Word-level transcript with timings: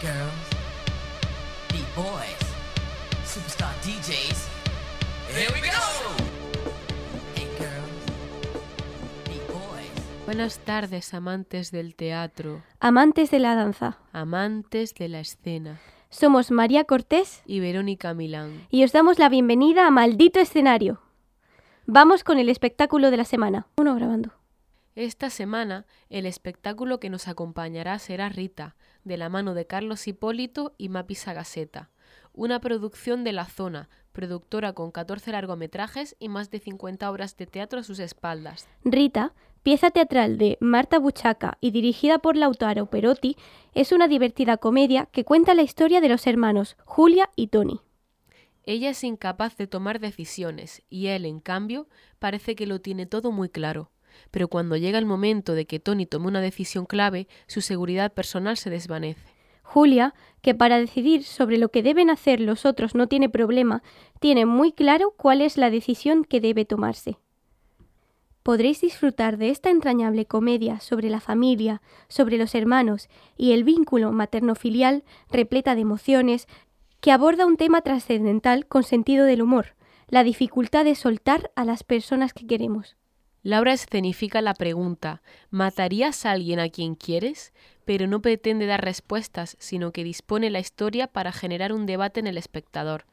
girls, 0.00 0.46
boys, 1.96 2.38
superstar 3.24 3.74
DJs. 3.82 4.48
Here 5.34 5.50
we 5.52 5.60
go! 5.60 5.76
Hey 7.34 7.48
girls, 7.58 8.02
boys. 9.48 10.24
Buenas 10.26 10.58
tardes, 10.60 11.14
amantes 11.14 11.70
del 11.70 11.94
teatro, 11.94 12.62
Amantes 12.80 13.30
de 13.30 13.38
la 13.40 13.54
danza. 13.54 13.98
amantes 14.12 14.94
de 14.94 15.08
la 15.08 15.20
escena. 15.20 15.80
Somos 16.10 16.50
María 16.50 16.84
Cortés 16.84 17.42
Y 17.44 17.60
Verónica 17.60 18.14
Milán. 18.14 18.66
y 18.70 18.84
os 18.84 18.92
damos 18.92 19.18
la 19.18 19.28
bienvenida 19.28 19.86
a 19.86 19.90
Maldito 19.90 20.40
Escenario. 20.40 21.00
Vamos 21.86 22.22
con 22.24 22.38
el 22.38 22.48
espectáculo 22.48 23.10
de 23.10 23.16
la 23.16 23.24
semana. 23.24 23.66
Uno 23.76 23.94
grabando. 23.94 24.32
Esta 24.98 25.30
semana, 25.30 25.86
el 26.10 26.26
espectáculo 26.26 26.98
que 26.98 27.08
nos 27.08 27.28
acompañará 27.28 28.00
será 28.00 28.28
Rita, 28.30 28.74
de 29.04 29.16
la 29.16 29.28
mano 29.28 29.54
de 29.54 29.64
Carlos 29.64 30.08
Hipólito 30.08 30.74
y 30.76 30.88
Mapi 30.88 31.14
Sagaseta. 31.14 31.88
Una 32.32 32.60
producción 32.60 33.22
de 33.22 33.32
La 33.32 33.44
Zona, 33.44 33.88
productora 34.10 34.72
con 34.72 34.90
14 34.90 35.30
largometrajes 35.30 36.16
y 36.18 36.28
más 36.28 36.50
de 36.50 36.58
50 36.58 37.08
obras 37.12 37.36
de 37.36 37.46
teatro 37.46 37.78
a 37.78 37.84
sus 37.84 38.00
espaldas. 38.00 38.68
Rita, 38.82 39.34
pieza 39.62 39.92
teatral 39.92 40.36
de 40.36 40.58
Marta 40.60 40.98
Buchaca 40.98 41.58
y 41.60 41.70
dirigida 41.70 42.18
por 42.18 42.36
Lautaro 42.36 42.86
Perotti, 42.86 43.36
es 43.74 43.92
una 43.92 44.08
divertida 44.08 44.56
comedia 44.56 45.06
que 45.12 45.24
cuenta 45.24 45.54
la 45.54 45.62
historia 45.62 46.00
de 46.00 46.08
los 46.08 46.26
hermanos 46.26 46.76
Julia 46.84 47.30
y 47.36 47.46
Tony. 47.46 47.80
Ella 48.64 48.90
es 48.90 49.04
incapaz 49.04 49.56
de 49.56 49.68
tomar 49.68 50.00
decisiones 50.00 50.82
y 50.90 51.06
él, 51.06 51.24
en 51.24 51.38
cambio, 51.38 51.86
parece 52.18 52.56
que 52.56 52.66
lo 52.66 52.80
tiene 52.80 53.06
todo 53.06 53.30
muy 53.30 53.48
claro. 53.48 53.92
Pero 54.30 54.48
cuando 54.48 54.76
llega 54.76 54.98
el 54.98 55.06
momento 55.06 55.54
de 55.54 55.66
que 55.66 55.80
Tony 55.80 56.06
tome 56.06 56.28
una 56.28 56.40
decisión 56.40 56.86
clave, 56.86 57.28
su 57.46 57.60
seguridad 57.60 58.12
personal 58.12 58.56
se 58.56 58.70
desvanece. 58.70 59.38
Julia, 59.62 60.14
que 60.40 60.54
para 60.54 60.78
decidir 60.78 61.24
sobre 61.24 61.58
lo 61.58 61.68
que 61.68 61.82
deben 61.82 62.08
hacer 62.08 62.40
los 62.40 62.64
otros 62.64 62.94
no 62.94 63.06
tiene 63.06 63.28
problema, 63.28 63.82
tiene 64.18 64.46
muy 64.46 64.72
claro 64.72 65.12
cuál 65.16 65.42
es 65.42 65.58
la 65.58 65.68
decisión 65.70 66.24
que 66.24 66.40
debe 66.40 66.64
tomarse. 66.64 67.18
Podréis 68.42 68.80
disfrutar 68.80 69.36
de 69.36 69.50
esta 69.50 69.68
entrañable 69.68 70.24
comedia 70.24 70.80
sobre 70.80 71.10
la 71.10 71.20
familia, 71.20 71.82
sobre 72.08 72.38
los 72.38 72.54
hermanos 72.54 73.10
y 73.36 73.52
el 73.52 73.62
vínculo 73.62 74.10
materno-filial 74.10 75.04
repleta 75.30 75.74
de 75.74 75.82
emociones 75.82 76.48
que 77.00 77.12
aborda 77.12 77.44
un 77.44 77.58
tema 77.58 77.82
trascendental 77.82 78.66
con 78.66 78.84
sentido 78.84 79.26
del 79.26 79.42
humor, 79.42 79.76
la 80.08 80.24
dificultad 80.24 80.86
de 80.86 80.94
soltar 80.94 81.50
a 81.56 81.66
las 81.66 81.84
personas 81.84 82.32
que 82.32 82.46
queremos. 82.46 82.96
Laura 83.42 83.72
escenifica 83.72 84.42
la 84.42 84.54
pregunta 84.54 85.22
¿Matarías 85.50 86.26
a 86.26 86.32
alguien 86.32 86.60
a 86.60 86.68
quien 86.68 86.94
quieres? 86.94 87.52
pero 87.88 88.06
no 88.06 88.20
pretende 88.20 88.66
dar 88.66 88.84
respuestas, 88.84 89.56
sino 89.58 89.92
que 89.92 90.04
dispone 90.04 90.50
la 90.50 90.58
historia 90.58 91.06
para 91.06 91.32
generar 91.32 91.72
un 91.72 91.86
debate 91.86 92.20
en 92.20 92.26
el 92.26 92.36
espectador. 92.36 93.06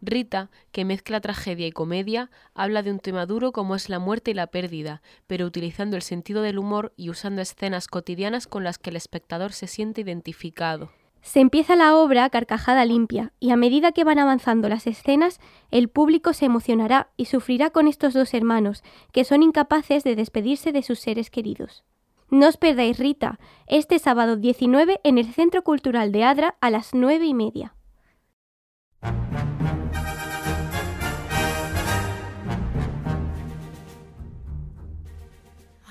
Rita, 0.00 0.50
que 0.70 0.84
mezcla 0.84 1.20
tragedia 1.20 1.66
y 1.66 1.72
comedia, 1.72 2.30
habla 2.54 2.84
de 2.84 2.92
un 2.92 3.00
tema 3.00 3.26
duro 3.26 3.50
como 3.50 3.74
es 3.74 3.88
la 3.88 3.98
muerte 3.98 4.30
y 4.30 4.34
la 4.34 4.46
pérdida, 4.46 5.02
pero 5.26 5.46
utilizando 5.46 5.96
el 5.96 6.02
sentido 6.02 6.42
del 6.42 6.60
humor 6.60 6.92
y 6.96 7.10
usando 7.10 7.42
escenas 7.42 7.88
cotidianas 7.88 8.46
con 8.46 8.62
las 8.62 8.78
que 8.78 8.90
el 8.90 8.96
espectador 8.96 9.52
se 9.52 9.66
siente 9.66 10.02
identificado. 10.02 10.92
Se 11.22 11.40
empieza 11.40 11.76
la 11.76 11.96
obra 11.96 12.28
carcajada 12.30 12.84
limpia, 12.84 13.32
y 13.38 13.50
a 13.50 13.56
medida 13.56 13.92
que 13.92 14.04
van 14.04 14.18
avanzando 14.18 14.68
las 14.68 14.86
escenas, 14.86 15.40
el 15.70 15.88
público 15.88 16.32
se 16.32 16.46
emocionará 16.46 17.10
y 17.16 17.26
sufrirá 17.26 17.70
con 17.70 17.86
estos 17.88 18.14
dos 18.14 18.32
hermanos, 18.34 18.82
que 19.12 19.24
son 19.24 19.42
incapaces 19.42 20.02
de 20.02 20.16
despedirse 20.16 20.72
de 20.72 20.82
sus 20.82 20.98
seres 20.98 21.30
queridos. 21.30 21.84
No 22.30 22.48
os 22.48 22.56
perdáis 22.56 22.98
Rita, 22.98 23.40
este 23.66 23.98
sábado 23.98 24.36
19 24.36 25.00
en 25.02 25.18
el 25.18 25.32
Centro 25.32 25.62
Cultural 25.62 26.12
de 26.12 26.24
Adra 26.24 26.56
a 26.60 26.70
las 26.70 26.94
nueve 26.94 27.26
y 27.26 27.34
media. 27.34 27.74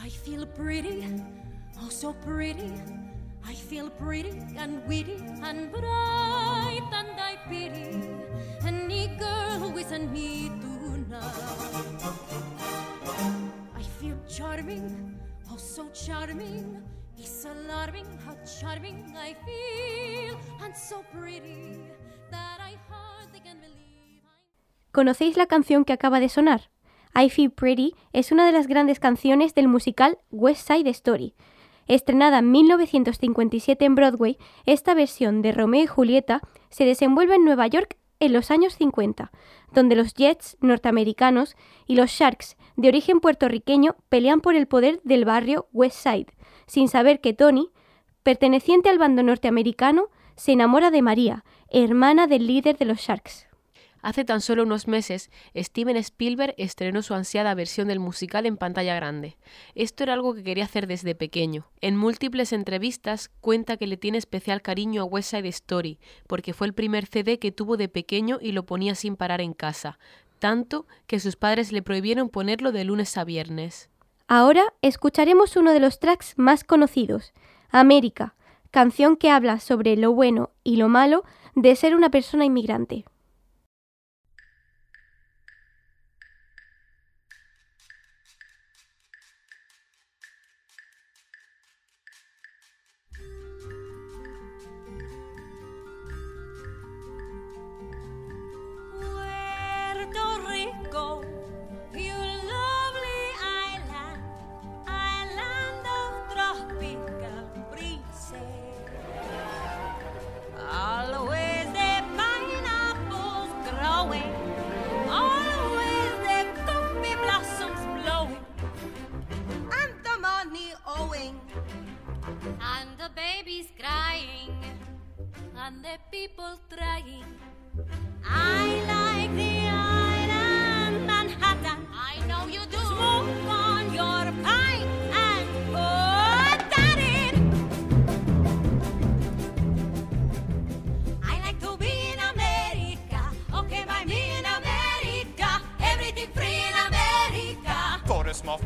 I 0.01 0.09
feel 0.09 0.47
pretty, 0.47 1.03
oh. 1.81 3.08
I 3.69 3.71
feel 3.71 3.91
pretty 3.91 4.33
and 4.57 4.81
witty 4.87 5.21
and 5.43 5.71
bright, 5.71 6.81
and 6.91 7.13
I 7.21 7.37
pity 7.47 8.01
any 8.65 9.15
girl 9.19 9.59
who 9.59 9.77
isn't 9.77 10.11
me 10.11 10.49
tonight. 10.59 11.21
I 13.77 13.83
feel 14.01 14.17
charming, 14.27 15.19
oh 15.51 15.57
so 15.57 15.87
charming. 15.93 16.81
It's 17.15 17.45
alarming 17.45 18.07
how 18.25 18.35
charming 18.59 19.15
I 19.15 19.35
feel, 19.45 20.39
and 20.65 20.75
so 20.75 21.03
pretty 21.13 21.77
that 22.31 22.57
I 22.59 22.73
hardly 22.89 23.39
can 23.39 23.59
believe. 23.61 24.23
I'm... 24.25 24.91
¿Conocéis 24.91 25.37
la 25.37 25.45
canción 25.45 25.85
que 25.85 25.93
acaba 25.93 26.19
de 26.19 26.29
sonar? 26.29 26.71
I 27.15 27.29
Feel 27.29 27.51
Pretty 27.51 27.93
es 28.13 28.31
una 28.31 28.47
de 28.47 28.51
las 28.51 28.65
grandes 28.65 28.99
canciones 28.99 29.53
del 29.53 29.67
musical 29.67 30.17
West 30.31 30.67
Side 30.67 30.89
Story. 30.89 31.35
Estrenada 31.89 32.37
en 32.37 32.51
1957 32.51 33.83
en 33.83 33.95
Broadway, 33.95 34.37
esta 34.67 34.93
versión 34.93 35.41
de 35.41 35.51
Romeo 35.51 35.83
y 35.83 35.87
Julieta 35.87 36.39
se 36.69 36.85
desenvuelve 36.85 37.33
en 37.33 37.43
Nueva 37.43 37.65
York 37.65 37.97
en 38.19 38.31
los 38.31 38.51
años 38.51 38.75
50, 38.75 39.31
donde 39.73 39.95
los 39.95 40.13
Jets 40.13 40.55
norteamericanos 40.61 41.55
y 41.87 41.95
los 41.95 42.11
Sharks 42.11 42.57
de 42.75 42.89
origen 42.89 43.19
puertorriqueño 43.21 43.95
pelean 44.07 44.39
por 44.39 44.55
el 44.55 44.67
poder 44.67 45.01
del 45.03 45.25
barrio 45.25 45.67
West 45.73 45.97
Side, 45.97 46.27
sin 46.67 46.89
saber 46.89 47.21
que 47.21 47.33
Tony, 47.33 47.71
perteneciente 48.21 48.89
al 48.89 48.99
bando 48.99 49.23
norteamericano, 49.23 50.09
se 50.35 50.51
enamora 50.51 50.91
de 50.91 51.01
María, 51.01 51.43
hermana 51.71 52.27
del 52.27 52.45
líder 52.45 52.77
de 52.77 52.85
los 52.85 52.99
Sharks. 52.99 53.48
Hace 54.01 54.23
tan 54.23 54.39
solo 54.39 54.63
unos 54.63 54.87
meses, 54.87 55.29
Steven 55.55 55.97
Spielberg 55.97 56.55
estrenó 56.57 57.01
su 57.01 57.13
ansiada 57.13 57.53
versión 57.53 57.89
del 57.89 57.99
musical 57.99 58.45
en 58.45 58.55
pantalla 58.55 58.95
grande. 58.95 59.37
Esto 59.75 60.03
era 60.03 60.13
algo 60.13 60.33
que 60.33 60.43
quería 60.43 60.63
hacer 60.63 60.87
desde 60.87 61.15
pequeño. 61.15 61.67
En 61.81 61.97
múltiples 61.97 62.53
entrevistas 62.53 63.29
cuenta 63.41 63.75
que 63.77 63.87
le 63.87 63.97
tiene 63.97 64.17
especial 64.17 64.61
cariño 64.61 65.01
a 65.01 65.05
West 65.05 65.31
Side 65.31 65.49
Story, 65.49 65.99
porque 66.27 66.53
fue 66.53 66.67
el 66.67 66.73
primer 66.73 67.07
CD 67.07 67.39
que 67.39 67.51
tuvo 67.51 67.75
de 67.75 67.89
pequeño 67.89 68.39
y 68.41 68.53
lo 68.53 68.65
ponía 68.65 68.95
sin 68.95 69.17
parar 69.17 69.41
en 69.41 69.53
casa, 69.53 69.99
tanto 70.39 70.87
que 71.05 71.19
sus 71.19 71.35
padres 71.35 71.71
le 71.71 71.81
prohibieron 71.81 72.29
ponerlo 72.29 72.71
de 72.71 72.85
lunes 72.85 73.17
a 73.17 73.25
viernes. 73.25 73.89
Ahora 74.27 74.73
escucharemos 74.81 75.57
uno 75.57 75.73
de 75.73 75.79
los 75.79 75.99
tracks 75.99 76.35
más 76.37 76.63
conocidos, 76.63 77.33
América, 77.69 78.35
canción 78.71 79.17
que 79.17 79.29
habla 79.29 79.59
sobre 79.59 79.97
lo 79.97 80.13
bueno 80.13 80.51
y 80.63 80.77
lo 80.77 80.87
malo 80.87 81.23
de 81.55 81.75
ser 81.75 81.95
una 81.95 82.09
persona 82.09 82.45
inmigrante. 82.45 83.05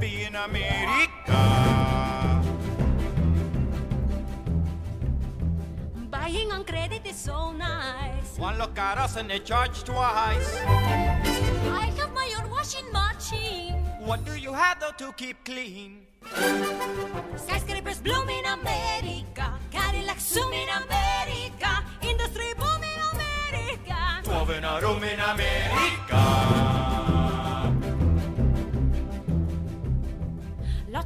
be 0.03 0.23
in 0.27 0.35
America. 0.35 1.41
Buying 6.11 6.51
on 6.51 6.63
credit 6.65 7.07
is 7.07 7.15
so 7.15 7.53
nice. 7.53 8.37
One 8.37 8.57
look 8.57 8.77
at 8.77 8.97
us 8.97 9.15
and 9.15 9.29
they 9.29 9.39
charge 9.39 9.83
twice. 9.83 10.49
I 11.81 11.87
have 11.97 12.11
my 12.13 12.27
own 12.37 12.51
washing 12.51 12.89
machine. 12.91 13.75
What 14.03 14.25
do 14.25 14.35
you 14.35 14.51
have 14.51 14.81
though 14.81 14.95
to 15.03 15.13
keep 15.13 15.37
clean? 15.45 16.05
Skyscrapers 17.37 17.99
bloom 17.99 18.27
in 18.27 18.45
America. 18.59 19.45
Cadillac 19.71 20.19
zoom 20.19 20.51
in 20.51 20.69
America. 20.83 21.71
Industry 22.01 22.51
boom 22.59 22.83
in 22.93 22.99
America. 23.13 23.99
Twelve 24.23 24.49
in 24.49 24.63
a 24.65 24.81
room 24.81 25.03
in 25.03 25.19
America. 25.19 26.02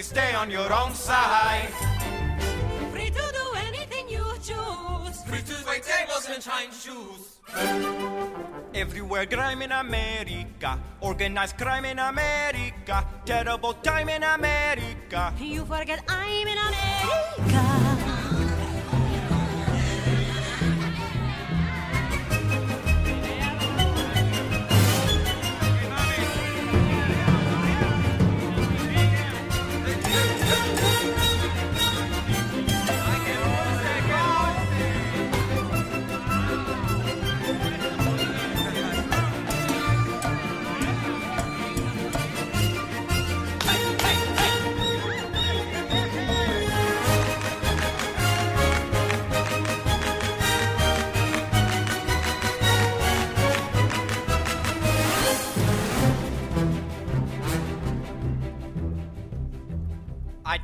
you 0.00 0.04
stay 0.04 0.34
on 0.34 0.50
your 0.50 0.72
own 0.72 0.94
side. 0.94 1.68
Free 2.90 3.10
to 3.10 3.24
do 3.38 3.46
anything 3.66 4.08
you 4.08 4.24
choose. 4.48 5.16
Free 5.28 5.42
to 5.42 5.56
wait 5.68 5.82
tables 5.82 6.26
and 6.32 6.42
shine 6.42 6.72
shoes. 6.72 7.22
Everywhere 8.72 9.26
crime 9.26 9.60
in 9.60 9.72
America. 9.72 10.80
Organized 11.02 11.58
crime 11.58 11.84
in 11.84 11.98
America. 11.98 13.06
Terrible 13.26 13.74
time 13.74 14.08
in 14.08 14.22
America. 14.22 15.34
You 15.38 15.66
forget 15.66 16.02
I'm 16.08 16.48
in 16.48 16.58
America. 16.70 17.89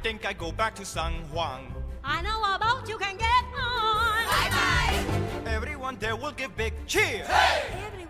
Think 0.07 0.25
I 0.25 0.33
go 0.33 0.53
back 0.53 0.73
to 0.77 0.85
San 0.85 1.15
Juan. 1.33 1.67
I 2.05 2.23
know 2.23 2.39
about 2.55 2.89
you 2.89 2.97
can 2.97 3.17
get 3.17 3.45
on. 3.59 4.23
Bye 4.35 4.51
bye. 4.55 5.51
Everyone 5.51 5.97
there 5.99 6.15
will 6.15 6.31
give 6.31 6.57
big 6.57 6.75
cheer. 6.87 7.27
Everyone 7.29 8.06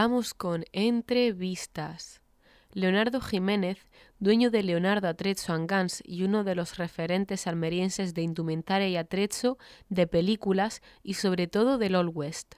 Vamos 0.00 0.32
con 0.32 0.64
entrevistas. 0.70 2.20
Leonardo 2.72 3.20
Jiménez, 3.20 3.78
dueño 4.20 4.48
de 4.48 4.62
Leonardo 4.62 5.08
Atrezzo 5.08 5.52
and 5.52 5.68
Guns 5.68 6.04
y 6.06 6.22
uno 6.22 6.44
de 6.44 6.54
los 6.54 6.76
referentes 6.76 7.48
almerienses 7.48 8.14
de 8.14 8.22
indumentaria 8.22 8.86
y 8.86 8.96
atrezzo, 8.96 9.58
de 9.88 10.06
películas 10.06 10.82
y 11.02 11.14
sobre 11.14 11.48
todo 11.48 11.78
del 11.78 11.96
Old 11.96 12.12
West. 12.14 12.54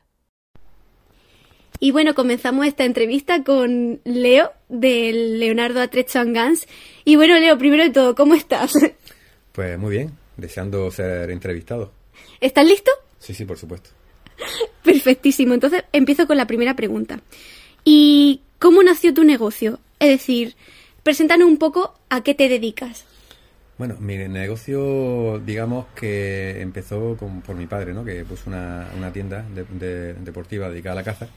Y 1.79 1.93
bueno, 1.93 2.15
comenzamos 2.15 2.67
esta 2.67 2.85
entrevista 2.85 3.43
con 3.43 4.03
Leo 4.05 4.53
de 4.69 5.11
Leonardo 5.11 5.81
Atrezzo 5.81 6.21
and 6.21 6.37
Guns. 6.37 6.69
Y 7.07 7.17
bueno, 7.17 7.39
Leo, 7.39 7.57
primero 7.57 7.85
de 7.85 7.91
todo, 7.91 8.15
¿cómo 8.15 8.35
estás? 8.35 8.75
Pues 9.53 9.79
muy 9.79 9.97
bien, 9.97 10.13
deseando 10.37 10.91
ser 10.91 11.31
entrevistado. 11.31 11.91
¿Estás 12.39 12.67
listo? 12.67 12.91
Sí, 13.19 13.33
sí, 13.33 13.47
por 13.47 13.57
supuesto. 13.57 13.91
Perfectísimo. 14.85 15.55
Entonces 15.55 15.85
empiezo 15.93 16.27
con 16.27 16.37
la 16.37 16.47
primera 16.47 16.75
pregunta. 16.75 17.21
¿Y 17.85 18.41
cómo 18.59 18.83
nació 18.83 19.15
tu 19.15 19.25
negocio? 19.25 19.79
Es 19.99 20.09
decir, 20.09 20.55
preséntanos 21.03 21.49
un 21.49 21.59
poco 21.59 21.95
a 22.09 22.23
qué 22.23 22.35
te 22.35 22.49
dedicas. 22.49 23.05
Bueno, 23.79 23.97
mi 23.99 24.17
negocio, 24.19 25.39
digamos 25.45 25.87
que 25.95 26.61
empezó 26.61 27.17
con- 27.17 27.41
por 27.41 27.57
mi 27.57 27.67
padre, 27.67 27.95
¿no? 27.95 28.05
Que 28.05 28.25
puso 28.25 28.45
una, 28.51 28.89
una 28.97 29.11
tienda 29.13 29.43
de- 29.55 29.65
de- 29.65 30.15
deportiva 30.15 30.69
dedicada 30.69 30.93
a 30.93 30.97
la 30.97 31.05
caza. 31.05 31.29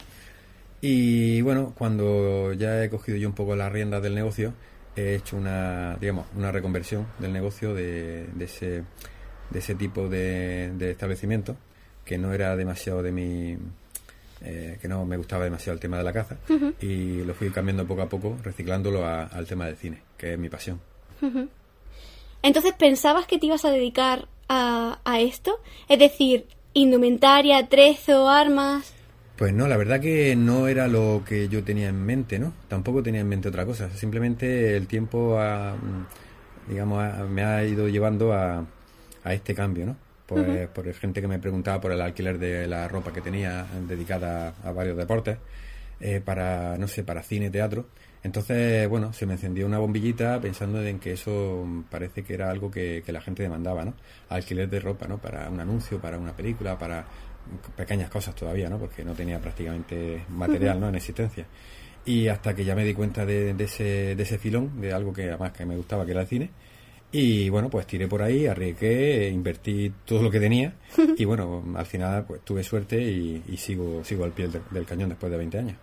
Y 0.82 1.40
bueno, 1.42 1.74
cuando 1.78 2.52
ya 2.54 2.84
he 2.84 2.90
cogido 2.90 3.18
yo 3.18 3.30
un 3.30 3.36
poco 3.36 3.56
las 3.56 3.72
riendas 3.72 4.04
del 4.04 4.16
negocio, 4.16 4.54
he 4.98 5.16
hecho 5.16 5.38
una, 5.38 5.96
digamos, 6.02 6.26
una 6.36 6.52
reconversión 6.52 7.08
del 7.20 7.32
negocio 7.32 7.74
de, 7.74 8.28
de 8.34 8.46
ese, 8.46 8.84
de 9.50 9.60
ese 9.60 9.76
tipo 9.76 10.10
de, 10.10 10.72
de 10.78 10.92
establecimiento 10.92 11.56
que 12.06 12.18
no 12.18 12.34
era 12.34 12.56
demasiado 12.56 13.02
de 13.04 13.12
mi... 13.12 13.58
eh, 14.42 14.78
que 14.82 14.88
no 14.88 15.06
me 15.06 15.16
gustaba 15.18 15.44
demasiado 15.46 15.74
el 15.76 15.80
tema 15.80 15.98
de 15.98 16.04
la 16.04 16.12
caza 16.14 16.38
y 16.82 17.24
lo 17.24 17.34
fui 17.34 17.50
cambiando 17.50 17.86
poco 17.88 18.02
a 18.02 18.10
poco, 18.10 18.38
reciclándolo 18.44 19.06
a- 19.06 19.24
al 19.26 19.46
tema 19.48 19.66
del 19.68 19.78
cine, 19.78 20.02
que 20.18 20.34
es 20.34 20.40
mi 20.40 20.50
pasión. 20.50 20.80
Entonces, 22.42 22.74
¿pensabas 22.74 23.26
que 23.26 23.38
te 23.40 23.46
ibas 23.46 23.64
a 23.66 23.72
dedicar 23.72 24.28
a, 24.50 25.00
a 25.06 25.20
esto? 25.22 25.60
Es 25.88 25.98
decir, 26.00 26.46
indumentaria, 26.74 27.58
atrezo, 27.58 28.28
armas. 28.28 28.94
Pues 29.38 29.54
no, 29.54 29.68
la 29.68 29.78
verdad 29.78 30.00
que 30.02 30.36
no 30.36 30.68
era 30.68 30.88
lo 30.88 31.24
que 31.26 31.48
yo 31.48 31.64
tenía 31.64 31.88
en 31.90 32.06
mente, 32.06 32.38
¿no? 32.38 32.54
Tampoco 32.68 33.02
tenía 33.02 33.22
en 33.22 33.30
mente 33.30 33.48
otra 33.48 33.66
cosa. 33.66 33.90
Simplemente 33.92 34.76
el 34.76 34.88
tiempo, 34.88 35.40
ha, 35.40 35.76
mm, 35.76 36.70
digamos, 36.72 37.02
ha- 37.02 37.24
me 37.24 37.44
ha 37.44 37.64
ido 37.64 37.88
llevando 37.88 38.34
a, 38.34 38.66
a 39.24 39.34
este 39.34 39.56
cambio, 39.56 39.86
¿no? 39.86 39.96
Pues 40.34 40.68
por 40.70 40.94
gente 40.94 41.22
que 41.22 41.28
me 41.28 41.40
preguntaba 41.40 41.80
por 41.82 41.92
el 41.92 42.02
alquiler 42.02 42.38
de 42.38 42.68
la 42.68 42.88
ropa 42.88 43.12
que 43.14 43.22
tenía 43.22 43.66
dedicada 43.88 44.54
a 44.64 44.72
varios 44.72 44.98
deportes, 44.98 45.38
eh, 46.00 46.22
para, 46.24 46.78
no 46.78 46.88
sé, 46.88 47.04
para 47.04 47.24
cine, 47.24 47.50
teatro. 47.50 47.88
Entonces, 48.24 48.88
bueno, 48.88 49.12
se 49.12 49.26
me 49.26 49.34
encendió 49.34 49.66
una 49.66 49.80
bombillita 49.80 50.40
pensando 50.40 50.82
en 50.82 51.00
que 51.00 51.14
eso 51.14 51.66
parece 51.90 52.24
que 52.24 52.34
era 52.34 52.50
algo 52.50 52.72
que, 52.72 53.04
que 53.06 53.12
la 53.12 53.22
gente 53.22 53.44
demandaba, 53.44 53.84
¿no? 53.84 53.94
Alquiler 54.30 54.70
de 54.70 54.80
ropa, 54.80 55.08
¿no? 55.08 55.18
Para 55.18 55.50
un 55.50 55.60
anuncio, 55.60 56.00
para 56.00 56.18
una 56.18 56.34
película, 56.34 56.78
para 56.78 57.06
pequeñas 57.76 58.10
cosas 58.10 58.34
todavía, 58.36 58.70
¿no? 58.70 58.78
Porque 58.78 59.04
no 59.04 59.14
tenía 59.14 59.40
prácticamente 59.40 60.24
material, 60.30 60.80
¿no? 60.80 60.90
En 60.90 60.96
existencia. 60.96 61.46
Y 62.06 62.28
hasta 62.28 62.54
que 62.54 62.66
ya 62.66 62.76
me 62.76 62.84
di 62.86 62.94
cuenta 62.94 63.26
de, 63.26 63.54
de 63.54 63.64
ese, 63.64 64.16
de 64.16 64.24
ese 64.24 64.38
filón, 64.38 64.80
de 64.82 64.94
algo 64.94 65.14
que 65.14 65.30
además 65.30 65.52
que 65.52 65.66
me 65.66 65.76
gustaba, 65.76 66.06
que 66.06 66.12
era 66.12 66.22
el 66.22 66.28
cine. 66.28 66.50
Y 67.14 67.48
bueno, 67.50 67.70
pues 67.70 67.86
tiré 67.86 68.08
por 68.08 68.24
ahí, 68.24 68.48
arriesgué, 68.48 69.30
invertí 69.30 69.94
todo 70.04 70.24
lo 70.24 70.32
que 70.32 70.40
tenía. 70.40 70.74
Y 71.18 71.26
bueno, 71.26 71.64
al 71.76 71.86
final 71.86 72.26
pues 72.26 72.42
tuve 72.42 72.64
suerte 72.64 73.00
y, 73.00 73.44
y 73.48 73.58
sigo, 73.58 74.04
sigo 74.04 74.26
al 74.26 74.32
pie 74.32 74.48
del, 74.48 74.64
del 74.72 74.86
cañón 74.86 75.10
después 75.10 75.32
de 75.32 75.38
20 75.38 75.58
años. 75.60 75.78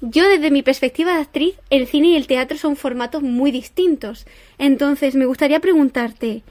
Yo, 0.00 0.28
desde 0.28 0.50
mi 0.50 0.62
perspectiva 0.62 1.14
de 1.14 1.22
actriz, 1.22 1.54
el 1.70 1.86
cine 1.86 2.08
y 2.08 2.16
el 2.16 2.26
teatro 2.26 2.58
son 2.58 2.76
formatos 2.76 3.22
muy 3.22 3.52
distintos. 3.52 4.26
Entonces, 4.58 5.14
me 5.14 5.24
gustaría 5.24 5.60
preguntarte, 5.60 6.42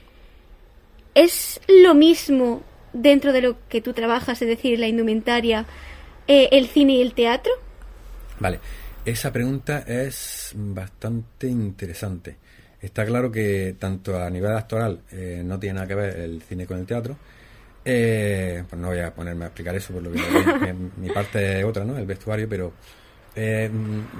¿es 1.14 1.60
lo 1.68 1.94
mismo 1.94 2.62
dentro 2.94 3.32
de 3.32 3.42
lo 3.42 3.56
que 3.68 3.80
tú 3.80 3.92
trabajas, 3.92 4.40
es 4.40 4.48
decir, 4.48 4.78
la 4.80 4.88
indumentaria, 4.88 5.66
eh, 6.26 6.48
el 6.52 6.68
cine 6.68 6.94
y 6.94 7.02
el 7.02 7.12
teatro? 7.12 7.52
Vale, 8.40 8.60
esa 9.04 9.30
pregunta 9.32 9.84
es 9.86 10.52
bastante 10.56 11.46
interesante. 11.46 12.38
Está 12.84 13.06
claro 13.06 13.32
que 13.32 13.76
tanto 13.78 14.22
a 14.22 14.28
nivel 14.28 14.52
actoral 14.52 15.00
eh, 15.10 15.42
no 15.42 15.58
tiene 15.58 15.74
nada 15.74 15.86
que 15.86 15.94
ver 15.94 16.20
el 16.20 16.42
cine 16.42 16.66
con 16.66 16.78
el 16.78 16.84
teatro. 16.84 17.16
Eh, 17.82 18.62
pues 18.68 18.80
no 18.80 18.88
voy 18.88 18.98
a 18.98 19.14
ponerme 19.14 19.44
a 19.44 19.48
explicar 19.48 19.74
eso, 19.74 19.94
por 19.94 20.02
lo 20.02 20.12
que 20.12 20.74
mi, 20.98 21.08
parte 21.08 21.60
es 21.60 21.64
otra, 21.64 21.82
¿no? 21.84 21.96
El 21.96 22.04
vestuario, 22.04 22.46
pero 22.46 22.74
eh, 23.34 23.70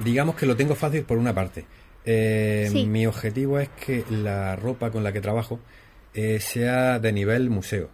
digamos 0.02 0.34
que 0.34 0.46
lo 0.46 0.56
tengo 0.56 0.74
fácil 0.74 1.02
por 1.02 1.18
una 1.18 1.34
parte. 1.34 1.66
Eh, 2.06 2.68
Sí. 2.72 2.86
Mi 2.86 3.06
objetivo 3.06 3.58
es 3.58 3.68
que 3.68 4.04
la 4.10 4.56
ropa 4.56 4.90
con 4.90 5.04
la 5.04 5.12
que 5.12 5.20
trabajo 5.20 5.60
eh, 6.14 6.40
sea 6.40 6.98
de 6.98 7.12
nivel 7.12 7.50
museo. 7.50 7.90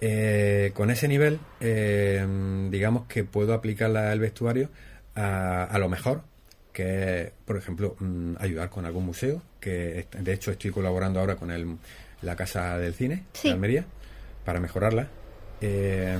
Eh, 0.00 0.72
con 0.74 0.90
ese 0.90 1.06
nivel, 1.06 1.38
eh, 1.60 2.26
digamos 2.70 3.04
que 3.06 3.24
puedo 3.24 3.52
aplicarla 3.52 4.10
al 4.10 4.20
vestuario 4.20 4.70
a, 5.14 5.64
a 5.64 5.78
lo 5.78 5.88
mejor, 5.88 6.22
que 6.72 7.22
es, 7.22 7.30
por 7.44 7.56
ejemplo, 7.56 7.96
mm, 8.00 8.34
ayudar 8.38 8.70
con 8.70 8.86
algún 8.86 9.04
museo, 9.06 9.42
que 9.60 10.06
de 10.18 10.32
hecho 10.32 10.50
estoy 10.50 10.70
colaborando 10.70 11.20
ahora 11.20 11.36
con 11.36 11.50
el, 11.50 11.76
la 12.22 12.34
Casa 12.36 12.78
del 12.78 12.94
Cine 12.94 13.24
Sí. 13.32 13.48
de 13.48 13.54
Almería 13.54 13.84
para 14.44 14.58
mejorarla. 14.60 15.08
Eh, 15.60 16.18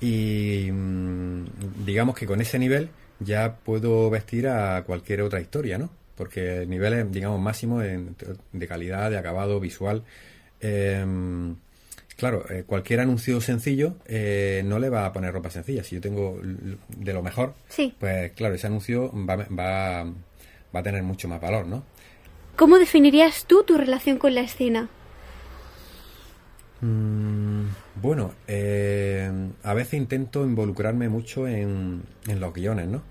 y 0.00 0.68
mm, 0.70 1.44
digamos 1.84 2.14
que 2.16 2.26
con 2.26 2.40
ese 2.40 2.58
nivel 2.58 2.90
ya 3.18 3.56
puedo 3.56 4.10
vestir 4.10 4.46
a 4.48 4.82
cualquier 4.84 5.22
otra 5.22 5.40
historia, 5.40 5.78
¿no? 5.78 5.90
Porque 6.16 6.62
el 6.62 6.70
nivel 6.70 6.92
es, 6.94 7.10
digamos, 7.12 7.40
máximo 7.40 7.82
en- 7.82 8.14
de 8.52 8.66
calidad, 8.68 9.10
de 9.10 9.18
acabado 9.18 9.58
visual. 9.60 10.02
Eh, 10.60 11.04
claro, 12.16 12.44
eh, 12.50 12.64
cualquier 12.66 13.00
anuncio 13.00 13.40
sencillo 13.40 13.96
eh, 14.06 14.62
no 14.64 14.78
le 14.78 14.88
va 14.88 15.06
a 15.06 15.12
poner 15.12 15.32
ropa 15.32 15.50
sencilla. 15.50 15.84
Si 15.84 15.94
yo 15.96 16.00
tengo 16.00 16.40
de 16.42 17.12
lo 17.12 17.22
mejor, 17.22 17.54
Sí. 17.68 17.94
pues 17.98 18.32
claro, 18.32 18.54
ese 18.54 18.66
anuncio 18.66 19.12
va, 19.28 19.36
va, 19.36 20.04
va 20.74 20.80
a 20.80 20.82
tener 20.82 21.02
mucho 21.02 21.28
más 21.28 21.40
valor, 21.40 21.66
¿no? 21.66 21.84
¿Cómo 22.56 22.78
definirías 22.78 23.44
tú 23.46 23.64
tu 23.64 23.76
relación 23.76 24.18
con 24.18 24.34
la 24.34 24.40
escena? 24.40 24.88
Mm, 26.80 27.64
bueno, 28.02 28.32
eh, 28.46 29.30
a 29.62 29.74
veces 29.74 29.94
intento 29.94 30.44
involucrarme 30.44 31.08
mucho 31.08 31.48
en, 31.48 32.02
en 32.26 32.40
los 32.40 32.52
guiones, 32.52 32.86
¿no? 32.88 33.02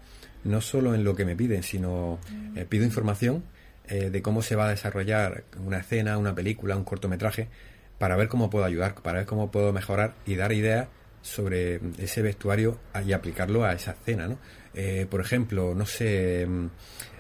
No 0.44 0.62
solo 0.62 0.94
en 0.94 1.04
lo 1.04 1.16
que 1.16 1.26
me 1.26 1.36
piden, 1.36 1.64
sino 1.64 2.20
eh, 2.56 2.66
pido 2.70 2.86
información 2.86 3.44
eh, 3.88 4.10
de 4.12 4.22
cómo 4.22 4.42
se 4.44 4.56
va 4.56 4.68
a 4.68 4.70
desarrollar 4.70 5.44
una 5.66 5.80
escena, 5.80 6.18
una 6.20 6.36
película, 6.36 6.76
un 6.76 6.84
cortometraje, 6.84 7.48
para 7.98 8.16
ver 8.16 8.28
cómo 8.28 8.50
puedo 8.50 8.66
ayudar, 8.66 8.96
para 8.96 9.20
ver 9.20 9.26
cómo 9.28 9.52
puedo 9.52 9.72
mejorar 9.74 10.14
y 10.26 10.36
dar 10.36 10.52
ideas 10.52 10.88
sobre 11.22 11.80
ese 11.98 12.22
vestuario 12.22 12.78
y 13.06 13.14
aplicarlo 13.14 13.64
a 13.66 13.74
esa 13.74 13.92
escena, 13.92 14.28
¿no? 14.28 14.38
Eh, 14.74 15.08
por 15.10 15.22
ejemplo, 15.22 15.74
no 15.74 15.86
sé, 15.86 16.46
mm, 16.48 16.68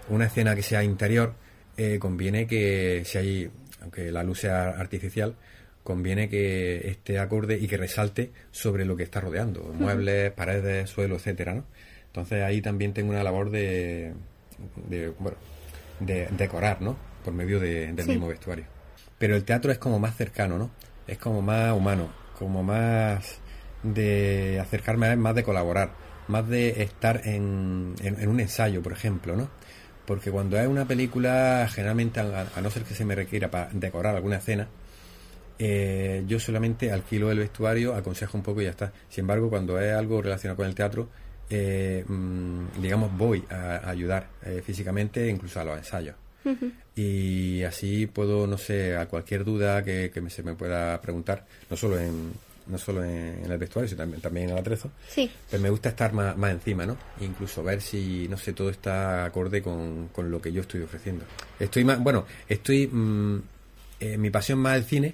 una 0.09 0.25
escena 0.25 0.55
que 0.55 0.61
sea 0.61 0.83
interior, 0.83 1.33
eh, 1.77 1.97
conviene 1.99 2.45
que 2.45 3.01
si 3.05 3.17
hay, 3.17 3.51
aunque 3.81 4.11
la 4.11 4.23
luz 4.23 4.41
sea 4.41 4.69
artificial, 4.69 5.35
conviene 5.83 6.29
que 6.29 6.87
esté 6.89 7.17
acorde 7.19 7.57
y 7.57 7.67
que 7.67 7.77
resalte 7.77 8.31
sobre 8.51 8.85
lo 8.85 8.95
que 8.95 9.03
está 9.03 9.21
rodeando, 9.21 9.63
muebles, 9.73 10.31
paredes, 10.31 10.89
suelo, 10.89 11.15
etcétera, 11.15 11.53
¿no? 11.55 11.65
Entonces 12.07 12.43
ahí 12.43 12.61
también 12.61 12.93
tengo 12.93 13.09
una 13.11 13.23
labor 13.23 13.49
de, 13.49 14.13
de 14.89 15.09
bueno, 15.19 15.37
de 15.99 16.27
decorar, 16.37 16.81
¿no? 16.81 16.95
Por 17.23 17.33
medio 17.33 17.59
de- 17.59 17.91
del 17.93 18.05
Sí. 18.05 18.11
mismo 18.11 18.27
vestuario. 18.27 18.65
Pero 19.25 19.37
el 19.37 19.43
teatro 19.43 19.71
es 19.71 19.79
como 19.79 19.97
más 19.97 20.15
cercano, 20.15 20.59
¿no? 20.59 20.69
Es 21.07 21.17
como 21.17 21.41
más 21.41 21.73
humano, 21.75 22.09
como 22.37 22.61
más 22.61 23.39
de 23.81 24.59
acercarme 24.61 25.07
a 25.07 25.13
él, 25.13 25.17
más 25.17 25.33
de 25.33 25.41
colaborar, 25.41 25.93
más 26.27 26.47
de 26.47 26.83
estar 26.83 27.21
en, 27.25 27.95
un 28.27 28.39
ensayo, 28.39 28.83
por 28.83 28.91
ejemplo, 28.91 29.35
¿no? 29.35 29.49
Porque 30.05 30.29
cuando 30.29 30.59
es 30.59 30.67
una 30.67 30.85
película, 30.85 31.67
generalmente, 31.73 32.19
a, 32.19 32.61
no 32.61 32.69
ser 32.69 32.83
que 32.83 32.93
se 32.93 33.03
me 33.03 33.15
requiera 33.15 33.49
para 33.49 33.67
decorar 33.73 34.15
alguna 34.15 34.35
escena, 34.35 34.67
eh, 35.57 36.23
yo 36.27 36.39
solamente 36.39 36.91
alquilo 36.91 37.31
el 37.31 37.39
vestuario, 37.39 37.95
aconsejo 37.95 38.37
un 38.37 38.43
poco 38.43 38.61
y 38.61 38.65
ya 38.65 38.69
está. 38.69 38.93
Sin 39.09 39.23
embargo, 39.23 39.49
cuando 39.49 39.79
es 39.79 39.91
algo 39.91 40.21
relacionado 40.21 40.57
con 40.57 40.67
el 40.67 40.75
teatro, 40.75 41.09
eh, 41.49 42.05
mm, 42.07 42.79
digamos, 42.79 43.17
voy 43.17 43.43
a, 43.49 43.77
a 43.77 43.89
ayudar 43.89 44.27
eh, 44.43 44.61
físicamente, 44.63 45.27
incluso 45.27 45.59
a 45.59 45.63
los 45.63 45.79
ensayos. 45.79 46.15
Y 46.95 47.63
así 47.63 48.07
puedo, 48.07 48.47
no 48.47 48.57
sé, 48.57 48.95
a 48.95 49.07
cualquier 49.07 49.43
duda 49.43 49.83
que, 49.83 50.11
que 50.13 50.21
me- 50.21 50.29
se 50.29 50.43
me 50.43 50.55
pueda 50.55 50.99
preguntar, 51.01 51.45
no 51.69 51.75
solo 51.75 51.99
en, 51.99 52.31
no 52.67 52.77
solo 52.77 53.03
en, 53.03 53.43
en 53.45 53.51
el 53.51 53.57
vestuario, 53.57 53.87
sino 53.89 53.99
también, 53.99 54.21
también 54.21 54.45
en 54.47 54.53
el 54.53 54.59
atrezo, 54.59 54.89
Sí. 55.09 55.29
pues 55.49 55.61
me 55.61 55.69
gusta 55.69 55.89
estar 55.89 56.13
más, 56.13 56.37
más 56.37 56.51
encima, 56.51 56.85
¿no? 56.85 56.97
Incluso 57.21 57.63
ver 57.63 57.81
si, 57.81 58.27
no 58.29 58.37
sé, 58.37 58.53
todo 58.53 58.69
está 58.69 59.25
acorde 59.25 59.61
con, 59.61 60.07
con 60.09 60.31
lo 60.31 60.41
que 60.41 60.51
yo 60.51 60.61
estoy 60.61 60.81
ofreciendo. 60.81 61.25
Estoy 61.59 61.83
más, 61.83 61.99
bueno, 61.99 62.25
estoy, 62.47 62.87
mm, 62.87 63.41
eh, 63.99 64.17
mi 64.17 64.29
pasión 64.29 64.59
más 64.59 64.77
el 64.77 64.85
cine, 64.85 65.13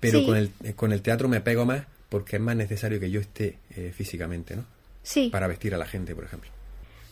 pero 0.00 0.20
Sí. 0.20 0.26
con, 0.26 0.36
el, 0.36 0.50
eh, 0.64 0.72
con 0.74 0.92
el 0.92 1.02
teatro 1.02 1.28
me 1.28 1.40
pego 1.40 1.64
más 1.66 1.84
porque 2.08 2.36
es 2.36 2.42
más 2.42 2.56
necesario 2.56 2.98
que 2.98 3.10
yo 3.10 3.20
esté 3.20 3.58
eh, 3.76 3.92
físicamente, 3.94 4.56
¿no? 4.56 4.64
Sí. 5.02 5.28
Para 5.30 5.46
vestir 5.46 5.74
a 5.74 5.78
la 5.78 5.86
gente, 5.86 6.14
por 6.14 6.24
ejemplo. 6.24 6.50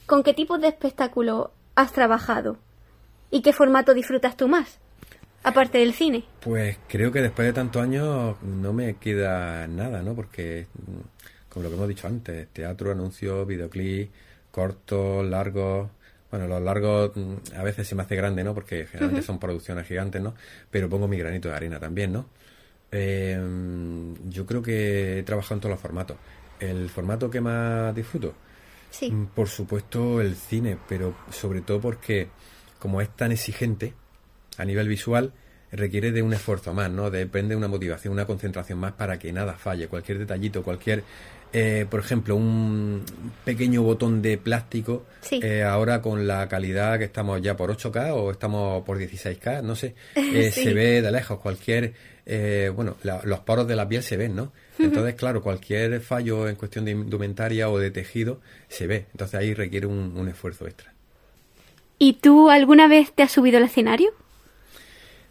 ¿Con 0.06 0.22
qué 0.22 0.32
tipo 0.34 0.58
de 0.58 0.68
espectáculo 0.68 1.52
has 1.74 1.92
trabajado? 1.92 2.58
¿Y 3.30 3.42
qué 3.42 3.52
formato 3.52 3.94
disfrutas 3.94 4.36
tú 4.36 4.48
más? 4.48 4.78
Aparte 5.42 5.78
del 5.78 5.92
cine. 5.94 6.24
Pues 6.40 6.78
creo 6.88 7.12
que 7.12 7.22
después 7.22 7.46
de 7.46 7.52
tantos 7.52 7.82
años 7.82 8.36
no 8.42 8.72
me 8.72 8.94
queda 8.96 9.66
nada, 9.68 10.02
¿no? 10.02 10.14
Porque, 10.14 10.66
mm, 10.74 11.48
como 11.48 11.62
lo 11.64 11.68
que 11.70 11.76
hemos 11.76 11.88
dicho 11.88 12.06
antes, 12.06 12.48
teatro, 12.48 12.90
anuncios, 12.90 13.46
videoclip, 13.46 14.10
cortos, 14.50 15.24
largos. 15.26 15.88
Bueno, 16.30 16.46
los 16.46 16.60
largos 16.60 17.12
mm, 17.14 17.34
a 17.56 17.62
veces 17.62 17.86
se 17.86 17.94
me 17.94 18.02
hace 18.02 18.16
grande, 18.16 18.42
¿no? 18.44 18.54
Porque 18.54 18.86
generalmente 18.86 19.24
son 19.24 19.38
producciones 19.38 19.86
gigantes, 19.86 20.20
¿no? 20.20 20.34
Pero 20.70 20.88
pongo 20.88 21.06
mi 21.08 21.16
granito 21.18 21.48
de 21.48 21.54
arena 21.54 21.78
también, 21.78 22.12
¿no? 22.12 22.26
Eh, 22.90 23.38
yo 24.28 24.46
creo 24.46 24.62
que 24.62 25.18
he 25.18 25.22
trabajado 25.22 25.54
en 25.56 25.60
todos 25.60 25.72
los 25.72 25.80
formatos. 25.80 26.16
El 26.58 26.88
formato 26.88 27.30
que 27.30 27.40
más 27.40 27.94
disfruto, 27.94 28.34
Sí. 28.90 29.10
Mm, 29.10 29.26
Por 29.26 29.48
supuesto 29.48 30.20
el 30.20 30.34
cine, 30.34 30.78
pero 30.88 31.14
sobre 31.30 31.60
todo 31.60 31.80
porque 31.80 32.28
como 32.78 33.00
es 33.00 33.08
tan 33.16 33.32
exigente 33.32 33.94
a 34.56 34.64
nivel 34.64 34.88
visual, 34.88 35.32
requiere 35.70 36.12
de 36.12 36.22
un 36.22 36.32
esfuerzo 36.32 36.72
más, 36.72 36.90
¿no? 36.90 37.10
Depende 37.10 37.50
de 37.50 37.56
una 37.56 37.68
motivación, 37.68 38.12
una 38.14 38.24
concentración 38.26 38.78
más 38.78 38.92
para 38.92 39.18
que 39.18 39.32
nada 39.32 39.54
falle. 39.54 39.86
Cualquier 39.88 40.18
detallito, 40.18 40.62
cualquier, 40.62 41.04
eh, 41.52 41.84
por 41.90 42.00
ejemplo, 42.00 42.36
un 42.36 43.04
pequeño 43.44 43.82
botón 43.82 44.22
de 44.22 44.38
plástico, 44.38 45.04
Sí. 45.20 45.40
eh, 45.42 45.62
ahora 45.62 46.00
con 46.00 46.26
la 46.26 46.48
calidad 46.48 46.98
que 46.98 47.04
estamos 47.04 47.42
ya 47.42 47.54
por 47.56 47.70
8K 47.70 48.14
o 48.14 48.30
estamos 48.30 48.82
por 48.84 48.96
16K, 48.98 49.62
no 49.62 49.76
sé, 49.76 49.94
eh, 50.16 50.50
Sí. 50.52 50.64
se 50.64 50.72
ve 50.74 51.02
de 51.02 51.12
lejos 51.12 51.38
cualquier, 51.38 51.92
eh, 52.24 52.72
bueno, 52.74 52.96
la- 53.02 53.20
los 53.24 53.40
poros 53.40 53.68
de 53.68 53.76
la 53.76 53.86
piel 53.86 54.02
se 54.02 54.16
ven, 54.16 54.34
¿no? 54.36 54.52
Entonces, 54.78 55.14
claro, 55.16 55.42
cualquier 55.42 56.00
fallo 56.00 56.48
en 56.48 56.54
cuestión 56.56 56.84
de 56.86 56.92
indumentaria 56.92 57.68
o 57.68 57.78
de 57.78 57.90
tejido 57.90 58.40
se 58.68 58.86
ve. 58.86 59.06
Entonces 59.12 59.38
ahí 59.38 59.52
requiere 59.52 59.86
un- 59.86 60.14
un 60.16 60.28
esfuerzo 60.28 60.66
extra. 60.66 60.94
¿Y 61.98 62.14
tú 62.14 62.48
alguna 62.50 62.86
vez 62.88 63.12
te 63.12 63.22
has 63.22 63.32
subido 63.32 63.58
al 63.58 63.64
escenario? 63.64 64.10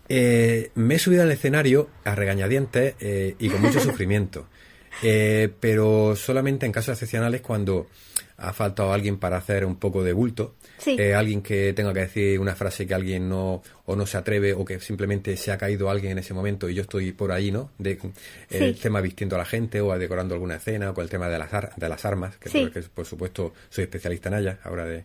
Eh, 0.10 0.72
me 0.76 0.96
he 0.96 1.00
subido 1.00 1.24
al 1.24 1.32
escenario 1.32 1.90
a 2.06 2.16
regañadientes 2.16 2.96
eh, 3.00 3.36
y 3.40 3.50
con 3.50 3.62
mucho 3.62 3.80
sufrimiento. 3.82 4.48
Eh, 5.04 5.50
pero 5.60 6.16
solamente 6.16 6.66
en 6.66 6.72
casos 6.72 6.94
excepcionales 6.94 7.42
cuando 7.42 7.88
ha 8.38 8.54
faltado 8.54 8.94
alguien 8.94 9.18
para 9.18 9.38
hacer 9.38 9.66
un 9.66 9.76
poco 9.78 10.04
de 10.04 10.14
bulto. 10.14 10.56
Sí. 10.78 10.96
Eh, 10.98 11.14
alguien 11.14 11.42
que 11.42 11.74
tenga 11.74 11.94
que 11.94 12.02
decir 12.02 12.40
una 12.40 12.56
frase 12.56 12.88
que 12.88 12.94
alguien 12.94 13.28
no 13.28 13.62
o 13.86 13.96
no 13.96 14.06
se 14.06 14.18
atreve 14.18 14.54
o 14.54 14.64
que 14.64 14.80
simplemente 14.80 15.36
se 15.38 15.52
ha 15.52 15.58
caído 15.58 15.90
alguien 15.90 16.14
en 16.14 16.20
ese 16.20 16.34
momento 16.34 16.70
y 16.70 16.76
yo 16.76 16.84
estoy 16.84 17.12
por 17.12 17.32
ahí, 17.32 17.52
¿no? 17.52 17.72
De, 17.78 18.00
el 18.50 18.76
Sí. 18.76 18.82
tema 18.82 19.02
vistiendo 19.02 19.36
a 19.36 19.40
la 19.40 19.46
gente 19.46 19.82
o 19.82 19.98
decorando 19.98 20.36
alguna 20.36 20.56
escena 20.56 20.92
o 20.92 20.94
con 20.94 21.04
el 21.04 21.10
tema 21.10 21.28
de 21.30 21.38
las, 21.40 21.54
ar- 21.54 21.74
de 21.76 21.90
las 21.90 22.06
armas, 22.06 22.38
que, 22.38 22.50
Sí. 22.50 22.62
por, 22.62 22.72
que 22.72 22.82
por 22.90 23.06
supuesto 23.06 23.54
soy 23.70 23.84
especialista 23.84 24.30
en 24.30 24.36
ellas 24.36 24.58
ahora 24.64 24.86
de... 24.86 25.04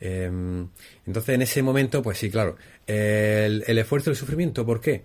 em, 0.00 0.68
entonces 1.06 1.34
en 1.34 1.42
ese 1.42 1.62
momento, 1.62 2.02
pues 2.02 2.18
sí, 2.18 2.30
claro, 2.30 2.56
el, 2.86 3.64
el 3.66 3.78
esfuerzo 3.78 4.10
y 4.10 4.12
el 4.12 4.16
sufrimiento, 4.16 4.64
¿por 4.66 4.80
qué? 4.80 5.04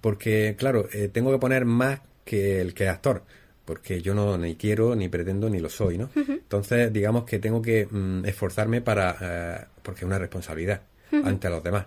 Porque, 0.00 0.54
claro, 0.58 0.88
eh, 0.92 1.08
tengo 1.08 1.32
que 1.32 1.38
poner 1.38 1.64
más 1.64 2.00
que 2.24 2.60
el 2.60 2.74
que 2.74 2.84
es 2.84 2.90
actor, 2.90 3.24
porque 3.64 4.02
yo 4.02 4.14
no 4.14 4.38
ni 4.38 4.56
quiero, 4.56 4.94
ni 4.94 5.08
pretendo, 5.08 5.50
ni 5.50 5.58
lo 5.58 5.68
soy, 5.68 5.98
¿no? 5.98 6.10
Entonces, 6.14 6.92
digamos 6.92 7.24
que 7.24 7.38
tengo 7.38 7.60
que 7.60 7.86
mm, 7.90 8.24
esforzarme 8.24 8.80
para, 8.80 9.16
eh, 9.20 9.64
porque 9.82 10.00
es 10.00 10.04
una 10.04 10.18
responsabilidad 10.18 10.82
ante 11.24 11.50
los 11.50 11.62
demás. 11.62 11.86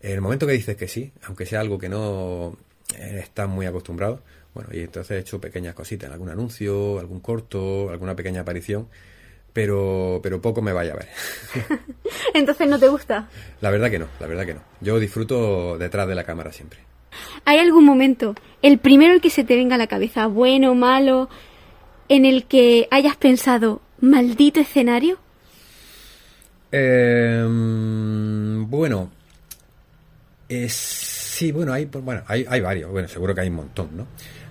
En 0.00 0.12
el 0.12 0.20
momento 0.20 0.46
que 0.46 0.52
dices 0.52 0.76
que 0.76 0.88
sí, 0.88 1.12
aunque 1.24 1.46
sea 1.46 1.60
algo 1.60 1.78
que 1.78 1.88
no 1.88 2.56
eh, 2.96 3.20
estás 3.22 3.48
muy 3.48 3.66
acostumbrado, 3.66 4.22
bueno, 4.54 4.70
y 4.72 4.80
entonces 4.80 5.16
he 5.16 5.20
hecho 5.20 5.40
pequeñas 5.40 5.74
cositas, 5.74 6.10
algún 6.10 6.28
anuncio, 6.28 6.98
algún 6.98 7.20
corto, 7.20 7.90
alguna 7.90 8.14
pequeña 8.14 8.42
aparición, 8.42 8.88
pero, 9.52 10.20
pero 10.22 10.40
poco 10.40 10.62
me 10.62 10.72
vaya 10.72 10.92
a 10.92 10.96
ver. 10.96 11.08
Entonces 12.34 12.68
no 12.68 12.78
te 12.78 12.88
gusta. 12.88 13.28
la 13.60 13.70
verdad 13.70 13.90
que 13.90 13.98
no, 13.98 14.06
la 14.20 14.26
verdad 14.26 14.46
que 14.46 14.54
no. 14.54 14.62
Yo 14.80 14.98
disfruto 14.98 15.78
detrás 15.78 16.08
de 16.08 16.14
la 16.14 16.24
cámara 16.24 16.52
siempre. 16.52 16.80
¿Hay 17.44 17.58
algún 17.58 17.84
momento, 17.84 18.34
el 18.62 18.78
primero 18.78 19.12
el 19.12 19.20
que 19.20 19.30
se 19.30 19.44
te 19.44 19.56
venga 19.56 19.74
a 19.74 19.78
la 19.78 19.86
cabeza, 19.86 20.26
bueno, 20.26 20.74
malo, 20.74 21.28
en 22.08 22.24
el 22.24 22.44
que 22.44 22.88
hayas 22.90 23.16
pensado, 23.16 23.82
maldito 24.00 24.60
escenario? 24.60 25.18
Eh, 26.70 27.44
bueno, 27.46 29.10
es, 30.48 31.11
sí, 31.42 31.52
bueno, 31.52 31.72
hay, 31.72 31.86
pues, 31.86 32.04
bueno 32.04 32.22
hay, 32.26 32.44
hay 32.48 32.60
varios, 32.60 32.90
bueno, 32.90 33.08
seguro 33.08 33.34
que 33.34 33.40
hay 33.42 33.48
un 33.48 33.56
montón, 33.56 33.88
¿no? 33.96 34.06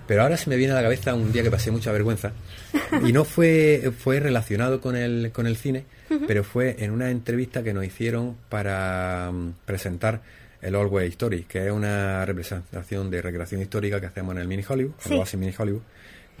Pero 0.06 0.22
ahora 0.22 0.36
se 0.36 0.50
me 0.50 0.56
viene 0.56 0.72
a 0.72 0.76
la 0.76 0.82
cabeza 0.82 1.14
un 1.14 1.32
día 1.32 1.42
que 1.42 1.50
pasé 1.50 1.70
mucha 1.70 1.90
vergüenza 1.92 2.32
y 3.06 3.12
no 3.12 3.24
fue, 3.24 3.92
fue 3.98 4.20
relacionado 4.20 4.80
con 4.80 4.96
el, 4.96 5.30
con 5.32 5.46
el 5.46 5.56
cine, 5.56 5.84
pero 6.26 6.44
fue 6.44 6.76
en 6.80 6.90
una 6.90 7.10
entrevista 7.10 7.62
que 7.62 7.72
nos 7.72 7.84
hicieron 7.84 8.36
para 8.48 9.30
mm, 9.32 9.52
presentar 9.64 10.20
el 10.60 10.74
Always 10.74 11.10
Story, 11.12 11.44
que 11.44 11.66
es 11.66 11.72
una 11.72 12.24
representación 12.26 13.10
de 13.10 13.22
recreación 13.22 13.62
histórica 13.62 14.00
que 14.00 14.06
hacemos 14.06 14.34
en 14.34 14.42
el 14.42 14.48
Mini 14.48 14.64
Hollywood, 14.68 14.92
Sí. 14.98 15.14
en 15.32 15.40
Mini 15.40 15.54
Hollywood, 15.56 15.80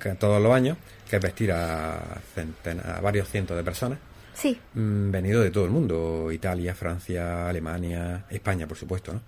que 0.00 0.10
todos 0.16 0.42
los 0.42 0.52
años, 0.52 0.76
que 1.08 1.16
es 1.16 1.22
vestir 1.22 1.52
a, 1.52 1.98
centena- 2.34 2.98
a 2.98 3.00
varios 3.00 3.28
cientos 3.28 3.56
de 3.56 3.62
personas 3.64 3.98
Sí. 4.34 4.58
mm, 4.74 5.10
venido 5.10 5.40
de 5.40 5.50
todo 5.50 5.64
el 5.64 5.70
mundo, 5.70 6.30
Italia, 6.32 6.74
Francia, 6.74 7.48
Alemania, 7.48 8.24
España, 8.28 8.66
por 8.66 8.76
supuesto, 8.76 9.12
¿no? 9.12 9.20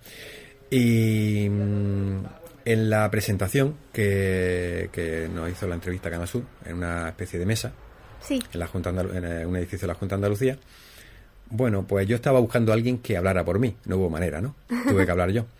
Y 0.69 1.47
mm, 1.49 2.25
en 2.65 2.89
la 2.89 3.09
presentación 3.11 3.75
que, 3.93 4.89
que 4.91 5.29
nos 5.33 5.49
hizo 5.49 5.67
la 5.67 5.75
entrevista 5.75 6.09
Canal 6.09 6.27
Sur, 6.27 6.43
en 6.65 6.75
una 6.77 7.09
especie 7.09 7.39
de 7.39 7.45
mesa, 7.45 7.71
Sí. 8.21 8.41
en, 8.53 8.59
la 8.59 8.67
Junta 8.67 8.91
Andalu- 8.91 9.15
en 9.15 9.25
eh, 9.25 9.45
un 9.45 9.55
edificio 9.55 9.81
de 9.87 9.93
la 9.93 9.99
Junta 9.99 10.15
de 10.15 10.17
Andalucía, 10.17 10.57
bueno, 11.51 11.85
pues 11.85 12.07
yo 12.07 12.15
estaba 12.15 12.39
buscando 12.39 12.71
a 12.71 12.75
alguien 12.75 12.97
que 12.97 13.15
hablara 13.17 13.45
por 13.45 13.59
mí, 13.59 13.75
no 13.85 13.97
hubo 13.97 14.09
manera, 14.09 14.41
¿no? 14.41 14.55
Tuve 14.87 15.05
que 15.05 15.11
hablar 15.11 15.29
yo. 15.31 15.45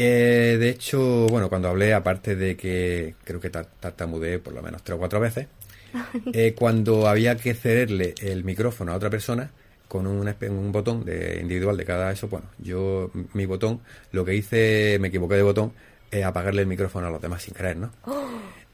Eh, 0.00 0.58
de 0.60 0.68
hecho, 0.68 1.26
bueno, 1.26 1.48
cuando 1.48 1.66
hablé, 1.68 1.92
aparte 1.92 2.36
de 2.36 2.56
que 2.56 3.16
creo 3.24 3.40
que 3.40 3.50
tar- 3.50 3.66
tartamudeé 3.80 4.38
por 4.38 4.52
lo 4.54 4.62
menos 4.62 4.84
tres 4.84 4.94
o 4.94 4.98
cuatro 5.00 5.18
veces, 5.18 5.48
eh, 6.32 6.54
cuando 6.56 7.08
había 7.08 7.36
que 7.36 7.52
cederle 7.52 8.14
el 8.22 8.44
micrófono 8.44 8.92
a 8.92 8.94
otra 8.94 9.10
persona 9.10 9.50
con 9.88 10.06
un, 10.06 10.72
botón 10.72 11.04
de 11.04 11.38
individual 11.40 11.76
de 11.76 11.84
cada 11.84 12.12
eso, 12.12 12.28
bueno, 12.28 12.46
yo, 12.58 13.10
mi 13.32 13.46
botón, 13.46 13.80
lo 14.12 14.24
que 14.24 14.34
hice, 14.34 14.98
me 15.00 15.08
equivoqué 15.08 15.36
de 15.36 15.42
botón, 15.42 15.72
es 16.10 16.24
apagarle 16.24 16.62
el 16.62 16.68
micrófono 16.68 17.06
a 17.06 17.10
los 17.10 17.20
demás 17.20 17.42
sin 17.42 17.54
querer, 17.54 17.76
¿no? 17.76 17.90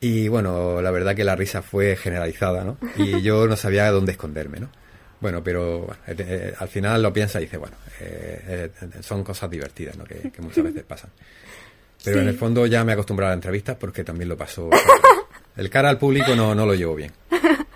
Y 0.00 0.28
bueno, 0.28 0.82
la 0.82 0.90
verdad 0.90 1.14
que 1.14 1.24
la 1.24 1.36
risa 1.36 1.62
fue 1.62 1.96
generalizada, 1.96 2.64
¿no? 2.64 2.76
Y 2.96 3.22
yo 3.22 3.46
no 3.46 3.56
sabía 3.56 3.90
dónde 3.90 4.12
esconderme, 4.12 4.60
¿no? 4.60 4.68
Bueno, 5.20 5.42
pero 5.42 5.86
bueno, 5.86 6.00
eh, 6.06 6.16
eh, 6.18 6.54
al 6.58 6.68
final 6.68 7.02
lo 7.02 7.12
piensa 7.12 7.40
y 7.40 7.44
dice, 7.44 7.56
bueno, 7.56 7.76
eh, 8.00 8.70
eh, 8.80 8.88
son 9.00 9.24
cosas 9.24 9.50
divertidas, 9.50 9.96
¿no? 9.96 10.04
Que, 10.04 10.30
que 10.30 10.42
muchas 10.42 10.64
veces 10.64 10.82
pasan. 10.82 11.10
Pero 12.04 12.20
en 12.20 12.28
el 12.28 12.36
fondo 12.36 12.66
ya 12.66 12.84
me 12.84 12.92
he 12.92 12.94
acostumbrado 12.94 13.28
a 13.28 13.32
las 13.32 13.38
entrevistas 13.38 13.76
porque 13.80 14.04
también 14.04 14.28
lo 14.28 14.36
paso. 14.36 14.68
El 15.56 15.70
cara 15.70 15.88
al 15.88 15.98
público 15.98 16.34
no, 16.34 16.54
no 16.54 16.66
lo 16.66 16.74
llevo 16.74 16.94
bien. 16.94 17.12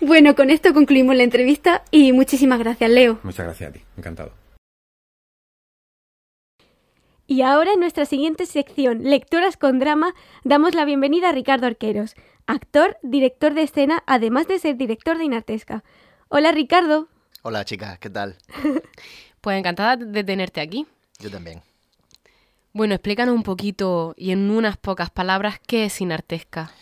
Bueno, 0.00 0.36
con 0.36 0.50
esto 0.50 0.72
concluimos 0.72 1.16
la 1.16 1.24
entrevista 1.24 1.82
y 1.90 2.12
muchísimas 2.12 2.60
gracias, 2.60 2.90
Leo. 2.90 3.18
Muchas 3.24 3.46
gracias 3.46 3.70
a 3.70 3.72
ti, 3.72 3.80
encantado. 3.96 4.32
Y 7.26 7.42
ahora 7.42 7.72
en 7.72 7.80
nuestra 7.80 8.06
siguiente 8.06 8.46
sección, 8.46 9.02
Lectoras 9.02 9.56
con 9.56 9.78
Drama, 9.78 10.14
damos 10.44 10.74
la 10.74 10.84
bienvenida 10.84 11.28
a 11.28 11.32
Ricardo 11.32 11.66
Arqueros, 11.66 12.14
actor, 12.46 12.96
director 13.02 13.52
de 13.54 13.62
escena, 13.62 14.02
además 14.06 14.46
de 14.46 14.58
ser 14.58 14.76
director 14.76 15.18
de 15.18 15.24
Inartesca. 15.24 15.84
Hola 16.28 16.52
Ricardo. 16.52 17.08
Hola 17.42 17.64
chicas, 17.64 17.98
¿qué 17.98 18.10
tal? 18.10 18.36
Pues 19.40 19.56
encantada 19.56 19.96
de 19.96 20.24
tenerte 20.24 20.60
aquí. 20.60 20.84
Yo 21.20 21.30
también. 21.30 21.62
Bueno, 22.72 22.94
explícanos 22.94 23.34
un 23.34 23.44
poquito 23.44 24.14
y 24.16 24.32
en 24.32 24.50
unas 24.50 24.76
pocas 24.76 25.10
palabras 25.10 25.60
qué 25.64 25.84
es 25.84 26.00
Inartesca. 26.00 26.72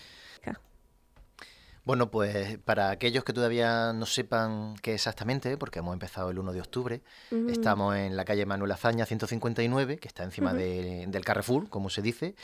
Bueno, 1.86 2.10
pues 2.10 2.58
para 2.58 2.90
aquellos 2.90 3.22
que 3.22 3.32
todavía 3.32 3.92
no 3.92 4.06
sepan 4.06 4.74
qué 4.82 4.92
exactamente, 4.94 5.56
porque 5.56 5.78
hemos 5.78 5.92
empezado 5.94 6.30
el 6.30 6.38
1 6.40 6.52
de 6.52 6.60
octubre, 6.60 7.00
estamos 7.48 7.94
en 7.96 8.16
la 8.16 8.24
calle 8.24 8.44
Manuel 8.44 8.72
Azaña 8.72 9.06
159, 9.06 9.98
que 9.98 10.08
está 10.08 10.24
encima 10.24 10.52
de- 10.52 11.04
del 11.06 11.24
Carrefour, 11.24 11.68
como 11.70 11.88
se 11.88 12.02
dice. 12.02 12.34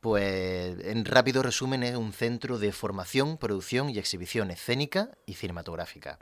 Pues 0.00 0.76
en 0.86 1.04
rápido 1.04 1.42
resumen 1.42 1.82
es 1.84 1.94
un 1.94 2.12
centro 2.14 2.58
de 2.58 2.72
formación, 2.72 3.36
producción 3.36 3.90
y 3.90 3.98
exhibición 3.98 4.50
escénica 4.50 5.10
y 5.26 5.34
cinematográfica. 5.34 6.18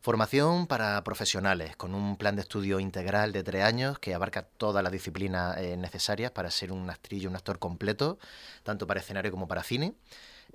Formación 0.00 0.66
para 0.66 1.04
profesionales, 1.04 1.76
con 1.76 1.94
un 1.94 2.16
plan 2.16 2.34
de 2.34 2.42
estudio 2.42 2.80
integral 2.80 3.30
de 3.32 3.44
tres 3.44 3.62
años 3.62 3.98
que 4.00 4.14
abarca 4.14 4.42
todas 4.42 4.82
las 4.82 4.90
disciplinas 4.90 5.58
eh, 5.58 5.76
necesarias 5.76 6.32
para 6.32 6.50
ser 6.50 6.72
un 6.72 6.90
actriz 6.90 7.22
y 7.22 7.26
un 7.26 7.36
actor 7.36 7.58
completo, 7.60 8.18
tanto 8.64 8.86
para 8.86 8.98
escenario 9.00 9.30
como 9.30 9.46
para 9.46 9.62
cine. 9.62 9.92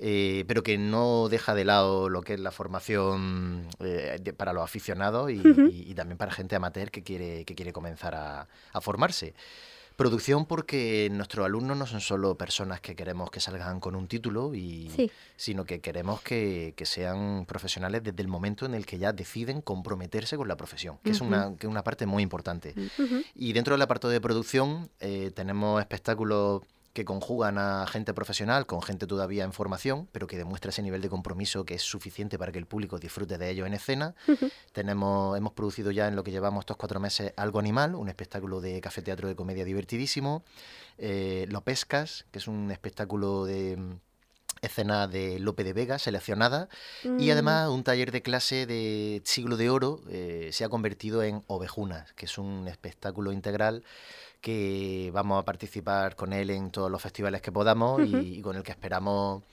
Eh, 0.02 0.46
pero 0.48 0.64
que 0.64 0.78
no 0.78 1.28
deja 1.30 1.54
de 1.54 1.66
lado 1.66 2.08
lo 2.10 2.22
que 2.22 2.34
es 2.36 2.40
la 2.40 2.52
formación 2.52 3.68
eh, 3.80 4.18
de- 4.22 4.34
para 4.34 4.54
los 4.54 4.64
aficionados 4.64 5.30
y, 5.32 5.36
y- 5.36 5.92
y 5.92 5.94
también 5.94 6.18
para 6.18 6.32
gente 6.32 6.56
amateur 6.56 6.90
que 6.90 7.04
quiere, 7.04 7.44
que 7.46 7.54
quiere 7.56 7.74
comenzar 7.74 8.16
a, 8.16 8.48
a 8.74 8.82
formarse. 8.82 9.34
Producción 9.98 10.46
porque 10.46 11.10
nuestros 11.12 11.46
alumnos 11.46 11.76
no 11.76 11.86
son 11.86 12.00
solo 12.00 12.36
personas 12.38 12.80
que 12.80 12.96
queremos 12.96 13.30
que 13.32 13.42
salgan 13.42 13.82
con 13.82 13.96
un 13.98 14.08
título, 14.08 14.56
y, 14.56 14.90
Sí. 14.96 15.12
sino 15.36 15.66
que 15.66 15.82
queremos 15.82 16.22
que, 16.22 16.74
que 16.78 16.86
sean 16.86 17.46
profesionales 17.46 18.02
desde 18.02 18.22
el 18.22 18.30
momento 18.30 18.66
en 18.66 18.76
el 18.76 18.86
que 18.86 18.98
ya 18.98 19.12
deciden 19.12 19.60
comprometerse 19.62 20.38
con 20.38 20.48
la 20.48 20.56
profesión, 20.56 21.00
que 21.04 21.10
es 21.12 21.20
una, 21.20 21.54
que 21.58 21.68
es 21.68 21.70
una 21.70 21.84
parte 21.84 22.06
muy 22.06 22.24
importante. 22.24 22.74
Y 23.36 23.52
dentro 23.52 23.74
del 23.74 23.82
apartado 23.82 24.14
de 24.14 24.22
producción 24.22 24.90
eh, 25.02 25.32
tenemos 25.36 25.82
espectáculos 25.82 26.62
que 27.00 27.06
conjugan 27.06 27.58
a 27.58 27.88
gente 27.88 28.14
profesional 28.14 28.66
con 28.66 28.82
gente 28.82 29.08
todavía 29.08 29.46
en 29.46 29.54
formación, 29.54 30.10
pero 30.12 30.28
que 30.28 30.38
demuestra 30.38 30.70
ese 30.70 30.82
nivel 30.82 31.02
de 31.02 31.08
compromiso 31.08 31.64
que 31.64 31.76
es 31.76 31.82
suficiente 31.82 32.38
para 32.38 32.52
que 32.52 32.60
el 32.60 32.66
público 32.66 33.00
disfrute 33.00 33.38
de 33.38 33.50
ellos 33.50 33.66
en 33.66 33.74
escena. 33.74 34.16
Tenemos, 34.74 35.38
hemos 35.38 35.54
producido 35.54 35.92
ya 35.92 36.10
en 36.10 36.18
lo 36.18 36.26
que 36.26 36.32
llevamos 36.32 36.64
estos 36.64 36.76
cuatro 36.76 37.00
meses 37.00 37.32
Algo 37.38 37.58
Animal, 37.58 37.96
un 37.96 38.10
espectáculo 38.10 38.60
de 38.60 38.82
café 38.82 39.02
teatro 39.02 39.30
de 39.30 39.36
comedia 39.38 39.64
divertidísimo. 39.64 40.44
Eh, 40.98 41.46
Lo 41.48 41.62
Pescas, 41.62 42.26
que 42.32 42.40
es 42.40 42.50
un 42.50 42.70
espectáculo 42.70 43.46
de 43.46 43.78
mm, 43.78 43.94
escena 44.62 45.08
de 45.08 45.40
Lope 45.40 45.64
de 45.64 45.72
Vega 45.72 46.00
seleccionada. 46.00 46.68
Y 47.18 47.32
además 47.32 47.70
un 47.70 47.86
taller 47.86 48.12
de 48.12 48.22
clase 48.22 48.66
de 48.66 49.22
Siglo 49.24 49.56
de 49.56 49.70
Oro 49.70 50.02
eh, 50.10 50.50
se 50.52 50.66
ha 50.66 50.70
convertido 50.70 51.24
en 51.24 51.46
Ovejunas, 51.48 52.12
que 52.12 52.26
es 52.26 52.38
un 52.38 52.68
espectáculo 52.68 53.32
integral 53.32 53.86
que 54.42 55.12
vamos 55.14 55.42
a 55.42 55.46
participar 55.46 56.16
con 56.16 56.34
él 56.34 56.50
en 56.50 56.72
todos 56.72 56.90
los 56.90 57.02
festivales 57.02 57.42
que 57.42 57.52
podamos 57.52 58.02
y, 58.06 58.16
y 58.16 58.42
con 58.42 58.56
el 58.56 58.64
que 58.64 58.72
esperamos 58.72 59.44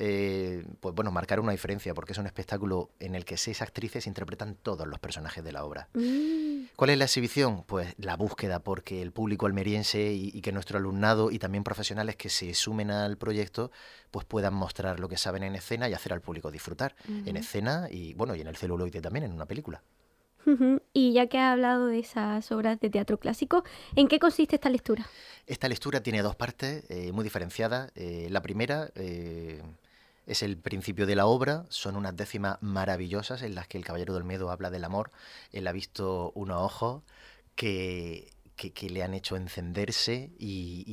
eh, 0.00 0.64
pues 0.78 0.94
bueno, 0.94 1.10
marcar 1.10 1.40
una 1.40 1.50
diferencia, 1.50 1.92
porque 1.92 2.12
es 2.12 2.18
un 2.18 2.26
espectáculo 2.26 2.90
en 3.00 3.16
el 3.16 3.24
que 3.24 3.36
seis 3.36 3.62
actrices 3.62 4.06
interpretan 4.06 4.54
todos 4.54 4.86
los 4.86 5.00
personajes 5.00 5.42
de 5.42 5.50
la 5.50 5.64
obra. 5.64 5.88
Mm. 5.94 6.66
¿Cuál 6.76 6.90
es 6.90 6.98
la 6.98 7.04
exhibición? 7.04 7.64
Pues 7.64 7.94
la 7.98 8.16
búsqueda, 8.16 8.60
porque 8.60 9.02
el 9.02 9.10
público 9.10 9.46
almeriense 9.46 10.12
y, 10.12 10.30
y 10.32 10.40
que 10.40 10.52
nuestro 10.52 10.78
alumnado 10.78 11.32
y 11.32 11.40
también 11.40 11.64
profesionales 11.64 12.14
que 12.14 12.28
se 12.28 12.54
sumen 12.54 12.92
al 12.92 13.18
proyecto, 13.18 13.72
pues 14.12 14.24
puedan 14.24 14.54
mostrar 14.54 15.00
lo 15.00 15.08
que 15.08 15.16
saben 15.16 15.42
en 15.42 15.56
escena 15.56 15.88
y 15.88 15.94
hacer 15.94 16.12
al 16.12 16.20
público 16.20 16.52
disfrutar 16.52 16.94
en 17.08 17.36
escena 17.36 17.88
y 17.90 18.14
bueno, 18.14 18.36
y 18.36 18.40
en 18.40 18.46
el 18.46 18.56
celuloide 18.56 19.00
también, 19.00 19.24
en 19.24 19.32
una 19.32 19.46
película. 19.46 19.82
Y 20.94 21.12
ya 21.12 21.26
que 21.26 21.38
ha 21.38 21.52
hablado 21.52 21.86
de 21.86 21.98
esas 21.98 22.50
obras 22.52 22.80
de 22.80 22.88
teatro 22.88 23.18
clásico, 23.18 23.64
¿en 23.96 24.08
qué 24.08 24.18
consiste 24.18 24.56
esta 24.56 24.70
lectura? 24.70 25.06
Esta 25.46 25.68
lectura 25.68 26.02
tiene 26.02 26.22
dos 26.22 26.36
partes 26.36 26.84
eh, 26.88 27.12
muy 27.12 27.22
diferenciadas. 27.24 27.92
Eh, 27.94 28.28
la 28.30 28.40
primera 28.40 28.90
eh, 28.94 29.62
es 30.26 30.42
el 30.42 30.56
principio 30.56 31.06
de 31.06 31.16
la 31.16 31.26
obra, 31.26 31.64
son 31.68 31.96
unas 31.96 32.16
décimas 32.16 32.56
maravillosas 32.62 33.42
en 33.42 33.54
las 33.54 33.66
que 33.68 33.76
el 33.78 33.84
Caballero 33.84 34.14
del 34.14 34.24
Miedo 34.24 34.50
habla 34.50 34.70
del 34.70 34.84
amor. 34.84 35.10
Él 35.52 35.66
ha 35.66 35.72
visto 35.72 36.32
unos 36.34 36.62
ojos 36.62 37.02
que, 37.54 38.30
que, 38.56 38.72
que 38.72 38.88
le 38.88 39.02
han 39.02 39.14
hecho 39.14 39.36
encenderse 39.36 40.30
y, 40.38 40.84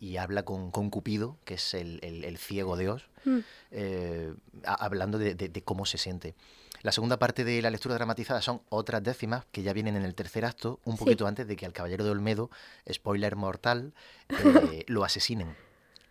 y- 0.00 0.04
y 0.06 0.16
habla 0.18 0.44
con, 0.44 0.70
con 0.70 0.90
Cupido, 0.90 1.36
que 1.44 1.54
es 1.54 1.74
el, 1.74 1.98
el- 2.02 2.24
el 2.24 2.38
ciego 2.38 2.76
Dios, 2.76 3.08
Mm. 3.24 3.38
eh, 3.72 4.32
a- 4.64 4.84
hablando 4.84 5.18
de, 5.18 5.34
de- 5.34 5.48
de 5.50 5.62
cómo 5.62 5.84
se 5.84 5.98
siente. 5.98 6.34
La 6.82 6.92
segunda 6.92 7.18
parte 7.18 7.44
de 7.44 7.60
la 7.60 7.70
lectura 7.70 7.94
dramatizada 7.94 8.40
son 8.40 8.62
otras 8.70 9.02
décimas 9.02 9.44
que 9.52 9.62
ya 9.62 9.72
vienen 9.72 9.96
en 9.96 10.02
el 10.04 10.14
tercer 10.14 10.44
acto, 10.44 10.80
un 10.84 10.94
Sí. 10.96 11.04
poquito 11.04 11.26
antes 11.26 11.46
de 11.46 11.56
que 11.56 11.66
al 11.66 11.72
Caballero 11.72 12.04
de 12.04 12.10
Olmedo, 12.10 12.50
spoiler 12.90 13.36
mortal, 13.36 13.92
eh, 14.28 14.84
lo 14.88 15.04
asesinen 15.04 15.54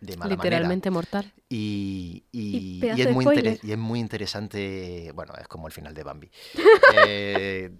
de 0.00 0.16
mala 0.16 0.34
Literalmente 0.36 0.90
mortal. 0.90 1.32
Y, 1.48 2.22
y- 2.32 2.40
Y 2.40 2.76
y 2.76 2.80
pedazo 2.80 3.02
es 3.02 3.10
muy 3.14 3.24
intere- 3.26 3.56
spoiler. 3.56 3.58
y 3.64 3.72
es 3.72 3.78
muy 3.78 3.98
interesante, 4.00 5.12
bueno, 5.14 5.34
es 5.40 5.48
como 5.48 5.66
el 5.66 5.72
final 5.72 5.92
de 5.94 6.02
Bambi. 6.04 6.30
Eh, 6.94 7.70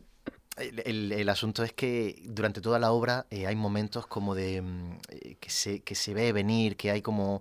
el, 0.56 0.82
el- 0.84 1.12
el 1.12 1.28
asunto 1.28 1.62
es 1.64 1.72
que 1.72 2.20
durante 2.26 2.60
toda 2.60 2.78
la 2.78 2.92
obra 2.92 3.26
eh, 3.30 3.46
hay 3.46 3.56
momentos 3.56 4.06
como 4.06 4.34
de 4.34 4.60
mm, 4.60 4.98
eh, 5.08 5.36
que 5.40 5.48
se, 5.50 5.80
que 5.80 5.94
se 5.94 6.12
ve 6.12 6.32
venir, 6.32 6.76
que 6.76 6.90
hay 6.90 7.00
como 7.02 7.40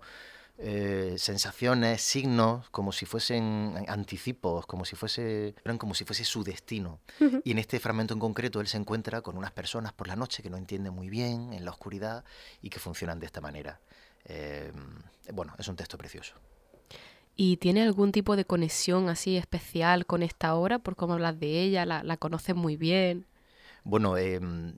eh, 0.61 1.15
sensaciones, 1.17 2.01
signos, 2.01 2.69
como 2.69 2.91
si 2.91 3.05
fuesen 3.05 3.85
anticipos, 3.87 4.65
como 4.65 4.83
si 4.83 4.97
fuese, 4.97 5.55
eran 5.63 5.77
como 5.77 5.93
si 5.95 6.03
fuese 6.03 6.25
su 6.25 6.43
destino. 6.43 6.99
Y 7.45 7.51
en 7.51 7.59
este 7.59 7.79
fragmento 7.79 8.13
en 8.13 8.19
concreto 8.19 8.59
él 8.59 8.67
se 8.67 8.75
encuentra 8.75 9.21
con 9.21 9.37
unas 9.37 9.51
personas 9.51 9.93
por 9.93 10.07
la 10.07 10.17
noche 10.17 10.43
que 10.43 10.49
no 10.49 10.57
entiende 10.57 10.91
muy 10.91 11.09
bien, 11.09 11.53
en 11.53 11.63
la 11.63 11.71
oscuridad, 11.71 12.25
y 12.61 12.69
que 12.69 12.79
funcionan 12.79 13.19
de 13.19 13.25
esta 13.25 13.39
manera. 13.39 13.79
Eh, 14.25 14.73
bueno, 15.31 15.53
es 15.57 15.67
un 15.69 15.77
texto 15.77 15.97
precioso. 15.97 16.35
¿Y 17.37 17.55
tiene 17.55 17.83
algún 17.83 18.11
tipo 18.11 18.35
de 18.35 18.43
conexión 18.43 19.07
así 19.07 19.37
especial 19.37 20.05
con 20.05 20.23
esta 20.23 20.55
obra? 20.55 20.79
Por 20.79 20.97
cómo 20.97 21.13
hablas 21.13 21.39
de 21.39 21.61
ella, 21.61 21.85
la, 21.85 22.03
la 22.03 22.17
conoces 22.17 22.53
muy 22.53 22.75
bien. 22.75 23.25
Bueno, 23.85 24.17
em, 24.17 24.73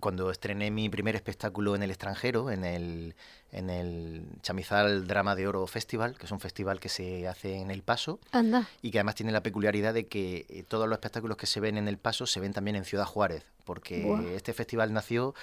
cuando 0.00 0.30
estrené 0.30 0.70
mi 0.70 0.88
primer 0.88 1.14
espectáculo 1.14 1.74
en 1.74 1.82
el 1.82 1.90
extranjero, 1.90 2.50
en 2.50 2.64
el, 2.64 3.14
en 3.56 3.70
el 3.70 4.22
Chamizal 4.42 5.06
Drama 5.06 5.34
de 5.34 5.48
Oro 5.48 5.66
Festival, 5.66 6.16
que 6.18 6.26
es 6.26 6.32
un 6.32 6.40
festival 6.40 6.78
que 6.78 6.88
se 6.88 7.26
hace 7.26 7.56
en 7.56 7.70
El 7.70 7.82
Paso 7.82 8.20
Anda. 8.30 8.68
y 8.82 8.90
que 8.90 8.98
además 8.98 9.14
tiene 9.14 9.32
la 9.32 9.42
peculiaridad 9.42 9.94
de 9.94 10.06
que 10.06 10.44
eh, 10.48 10.62
todos 10.62 10.86
los 10.88 10.96
espectáculos 10.96 11.36
que 11.36 11.46
se 11.46 11.60
ven 11.60 11.78
en 11.78 11.88
El 11.88 11.98
Paso 11.98 12.26
se 12.26 12.38
ven 12.38 12.52
también 12.52 12.76
en 12.76 12.84
Ciudad 12.84 13.06
Juárez, 13.06 13.44
porque 13.64 14.36
este 14.36 14.52
festival 14.52 14.92
nació 14.92 15.34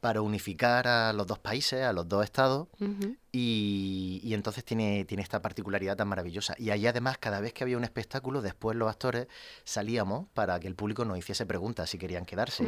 para 0.00 0.22
unificar 0.22 0.86
a 0.86 1.12
los 1.12 1.26
dos 1.26 1.38
países, 1.38 1.82
a 1.82 1.92
los 1.92 2.08
dos 2.08 2.24
estados, 2.24 2.68
y, 3.32 4.20
y 4.22 4.32
entonces 4.34 4.64
tiene, 4.64 5.04
tiene 5.04 5.22
esta 5.22 5.42
particularidad 5.42 5.96
tan 5.96 6.08
maravillosa. 6.08 6.54
Y 6.58 6.70
ahí 6.70 6.86
además, 6.86 7.18
cada 7.18 7.40
vez 7.40 7.52
que 7.52 7.64
había 7.64 7.76
un 7.76 7.84
espectáculo, 7.84 8.40
después 8.40 8.76
los 8.76 8.88
actores 8.88 9.26
salíamos 9.64 10.26
para 10.32 10.58
que 10.60 10.68
el 10.68 10.74
público 10.74 11.04
nos 11.04 11.18
hiciese 11.18 11.44
preguntas 11.44 11.90
si 11.90 11.98
querían 11.98 12.24
quedarse. 12.24 12.64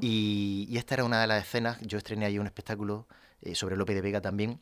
Y, 0.00 0.66
y 0.68 0.76
esta 0.76 0.94
era 0.94 1.04
una 1.04 1.20
de 1.20 1.26
las 1.26 1.42
escenas, 1.44 1.78
yo 1.80 1.96
estrené 1.98 2.26
ahí 2.26 2.38
un 2.38 2.46
espectáculo 2.46 3.06
eh, 3.42 3.54
sobre 3.54 3.76
Lope 3.76 3.94
de 3.94 4.00
Vega 4.00 4.20
también, 4.20 4.60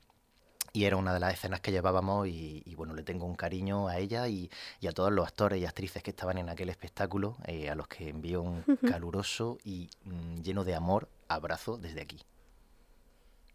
y 0.73 0.85
era 0.85 0.97
una 0.97 1.13
de 1.13 1.21
las 1.21 1.35
escenas 1.35 1.61
que 1.61 1.71
llevábamos 1.71 2.27
y, 2.29 2.63
y, 2.65 2.75
bueno, 2.75 2.95
le 2.95 3.03
tengo 3.03 3.27
un 3.27 3.35
cariño 3.35 3.89
a 3.89 3.99
ella 3.99 4.27
y, 4.29 4.51
y 4.81 4.87
a 4.87 4.93
todos 4.93 5.13
los 5.13 5.27
actores 5.27 5.61
y 5.61 5.67
actrices 5.67 6.03
que 6.03 6.11
estaban 6.11 6.39
en 6.39 6.49
aquel 6.49 6.71
espectáculo, 6.71 7.37
eh, 7.47 7.69
a 7.69 7.75
los 7.75 7.89
que 7.89 8.09
envío 8.09 8.43
un 8.43 8.63
caluroso 8.89 9.59
y 9.65 9.91
mm, 10.05 10.41
lleno 10.41 10.65
de 10.65 10.75
amor 10.75 11.09
abrazo 11.29 11.77
desde 11.79 12.01
aquí, 12.01 12.21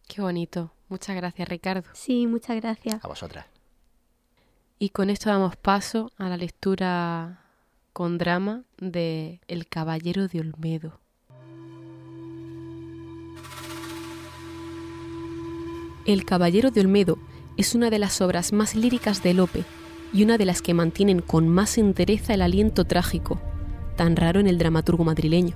Qué 0.08 0.22
bonito. 0.22 0.72
Muchas 0.88 1.14
gracias, 1.16 1.46
Ricardo. 1.48 1.88
Sí, 1.92 2.26
muchas 2.26 2.56
gracias. 2.56 3.04
a 3.04 3.08
vosotras. 3.08 3.44
Y 4.78 4.88
con 4.88 5.10
esto 5.10 5.28
damos 5.28 5.56
paso 5.56 6.10
a 6.16 6.28
la 6.30 6.38
lectura 6.38 7.44
con 7.92 8.16
drama 8.16 8.62
de 8.78 9.40
El 9.48 9.68
Caballero 9.68 10.26
de 10.26 10.40
Olmedo. 10.40 10.98
El 16.08 16.24
Caballero 16.24 16.70
de 16.70 16.80
Olmedo 16.80 17.18
es 17.58 17.74
una 17.74 17.90
de 17.90 17.98
las 17.98 18.22
obras 18.22 18.54
más 18.54 18.74
líricas 18.74 19.22
de 19.22 19.34
Lope 19.34 19.64
y 20.10 20.24
una 20.24 20.38
de 20.38 20.46
las 20.46 20.62
que 20.62 20.72
mantienen 20.72 21.20
con 21.20 21.48
más 21.48 21.76
entereza 21.76 22.32
el 22.32 22.40
aliento 22.40 22.86
trágico, 22.86 23.38
tan 23.94 24.16
raro 24.16 24.40
en 24.40 24.46
el 24.46 24.56
dramaturgo 24.56 25.04
madrileño. 25.04 25.54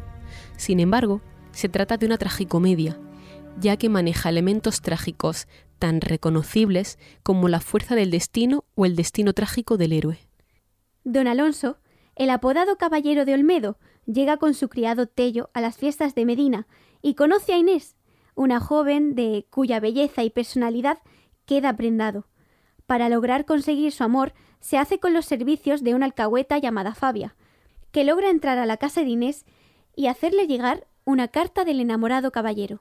Sin 0.59 0.79
embargo, 0.79 1.23
se 1.53 1.71
trata 1.71 1.97
de 1.97 2.05
una 2.05 2.19
tragicomedia, 2.19 3.01
ya 3.63 3.79
que 3.79 3.89
maneja 3.89 4.29
elementos 4.29 4.83
trágicos 4.83 5.49
tan 5.79 6.03
reconocibles 6.03 6.99
como 7.23 7.49
la 7.49 7.61
fuerza 7.61 7.95
del 7.95 8.11
destino 8.11 8.67
o 8.75 8.85
el 8.85 8.95
destino 8.95 9.33
trágico 9.33 9.79
del 9.79 9.95
héroe. 9.95 10.19
Don 11.03 11.29
Alonso, 11.29 11.79
el 12.15 12.29
apodado 12.29 12.77
Caballero 12.77 13.25
de 13.25 13.33
Olmedo, 13.33 13.79
llega 14.05 14.37
con 14.37 14.53
su 14.53 14.69
criado 14.69 15.07
Tello 15.07 15.49
a 15.55 15.63
las 15.63 15.79
fiestas 15.79 16.15
de 16.15 16.27
Medina 16.27 16.67
y 17.01 17.15
conoce 17.15 17.55
a 17.55 17.57
Inés, 17.57 17.97
una 18.35 18.61
joven 18.61 19.15
de 19.15 19.47
cuya 19.51 19.81
belleza 19.81 20.23
y 20.23 20.31
personalidad 20.31 20.99
queda 21.45 21.77
prendado. 21.77 22.27
Para 22.87 23.09
lograr 23.09 23.45
conseguir 23.45 23.93
su 23.93 24.05
amor, 24.05 24.33
se 24.61 24.79
hace 24.79 24.99
con 24.99 25.13
los 25.13 25.27
servicios 25.27 25.83
de 25.83 25.95
una 25.95 26.07
alcahueta 26.07 26.59
llamada 26.59 26.95
Fabia, 26.95 27.37
que 27.91 28.05
logra 28.05 28.31
entrar 28.31 28.59
a 28.59 28.67
la 28.67 28.77
casa 28.77 29.03
de 29.03 29.11
Inés 29.11 29.45
y 29.95 30.07
hacerle 30.07 30.47
llegar 30.47 30.87
una 31.05 31.29
carta 31.29 31.65
del 31.65 31.81
enamorado 31.81 32.31
caballero. 32.31 32.81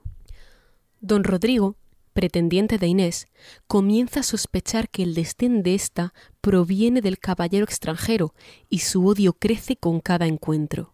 Don 1.00 1.24
Rodrigo, 1.24 1.76
pretendiente 2.14 2.78
de 2.78 2.88
Inés, 2.88 3.28
comienza 3.68 4.20
a 4.20 4.24
sospechar 4.24 4.90
que 4.90 5.04
el 5.04 5.16
destén 5.16 5.64
de 5.64 5.74
ésta 5.74 6.14
proviene 6.40 7.02
del 7.02 7.20
caballero 7.20 7.66
extranjero 7.66 8.34
y 8.70 8.80
su 8.80 9.06
odio 9.08 9.34
crece 9.34 9.76
con 9.76 10.00
cada 10.00 10.28
encuentro. 10.28 10.92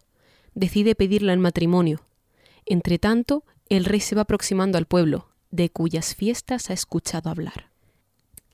Decide 0.54 0.94
pedirla 0.94 1.32
en 1.32 1.40
matrimonio. 1.40 2.00
Entretanto, 2.64 3.44
el 3.68 3.84
rey 3.84 4.00
se 4.00 4.14
va 4.14 4.22
aproximando 4.22 4.78
al 4.78 4.86
pueblo, 4.86 5.28
de 5.50 5.70
cuyas 5.70 6.14
fiestas 6.14 6.70
ha 6.70 6.72
escuchado 6.72 7.30
hablar. 7.30 7.70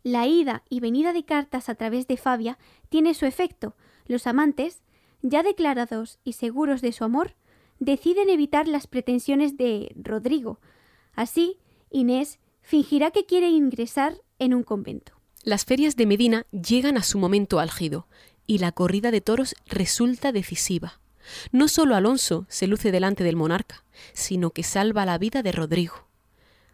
La 0.03 0.27
ida 0.27 0.62
y 0.68 0.81
venida 0.81 1.12
de 1.12 1.24
cartas 1.24 1.68
a 1.68 1.74
través 1.74 2.07
de 2.07 2.16
Fabia 2.16 2.59
tiene 2.88 3.14
su 3.14 3.24
efecto. 3.27 3.74
Los 4.07 4.27
amantes, 4.27 4.83
ya 5.22 5.42
declarados 5.42 6.18
y 6.24 6.35
seguros 6.35 6.83
de 6.83 6.92
su 6.92 7.05
amor, 7.05 7.35
deciden 7.79 8.29
evitar 8.29 8.68
las 8.68 8.87
pretensiones 8.87 9.57
de 9.57 9.94
Rodrigo. 9.96 10.61
Así, 11.14 11.59
Inés 11.90 12.38
fingirá 12.61 13.11
que 13.11 13.24
quiere 13.24 13.48
ingresar 13.48 14.20
en 14.38 14.55
un 14.55 14.62
convento. 14.62 15.12
Las 15.42 15.64
ferias 15.64 15.96
de 15.96 16.07
Medina 16.07 16.46
llegan 16.50 16.96
a 16.96 17.03
su 17.03 17.18
momento 17.18 17.59
álgido 17.59 18.07
y 18.46 18.59
la 18.59 18.72
corrida 18.72 19.11
de 19.11 19.20
toros 19.20 19.55
resulta 19.66 20.33
decisiva. 20.33 21.00
No 21.52 21.68
solo 21.68 21.94
Alonso 21.96 22.46
se 22.48 22.66
luce 22.66 22.92
delante 22.92 23.24
del 23.24 23.37
monarca, 23.37 23.84
sino 24.12 24.50
que 24.50 24.62
salva 24.62 25.06
la 25.06 25.18
vida 25.18 25.42
de 25.42 25.52
Rodrigo. 25.52 26.06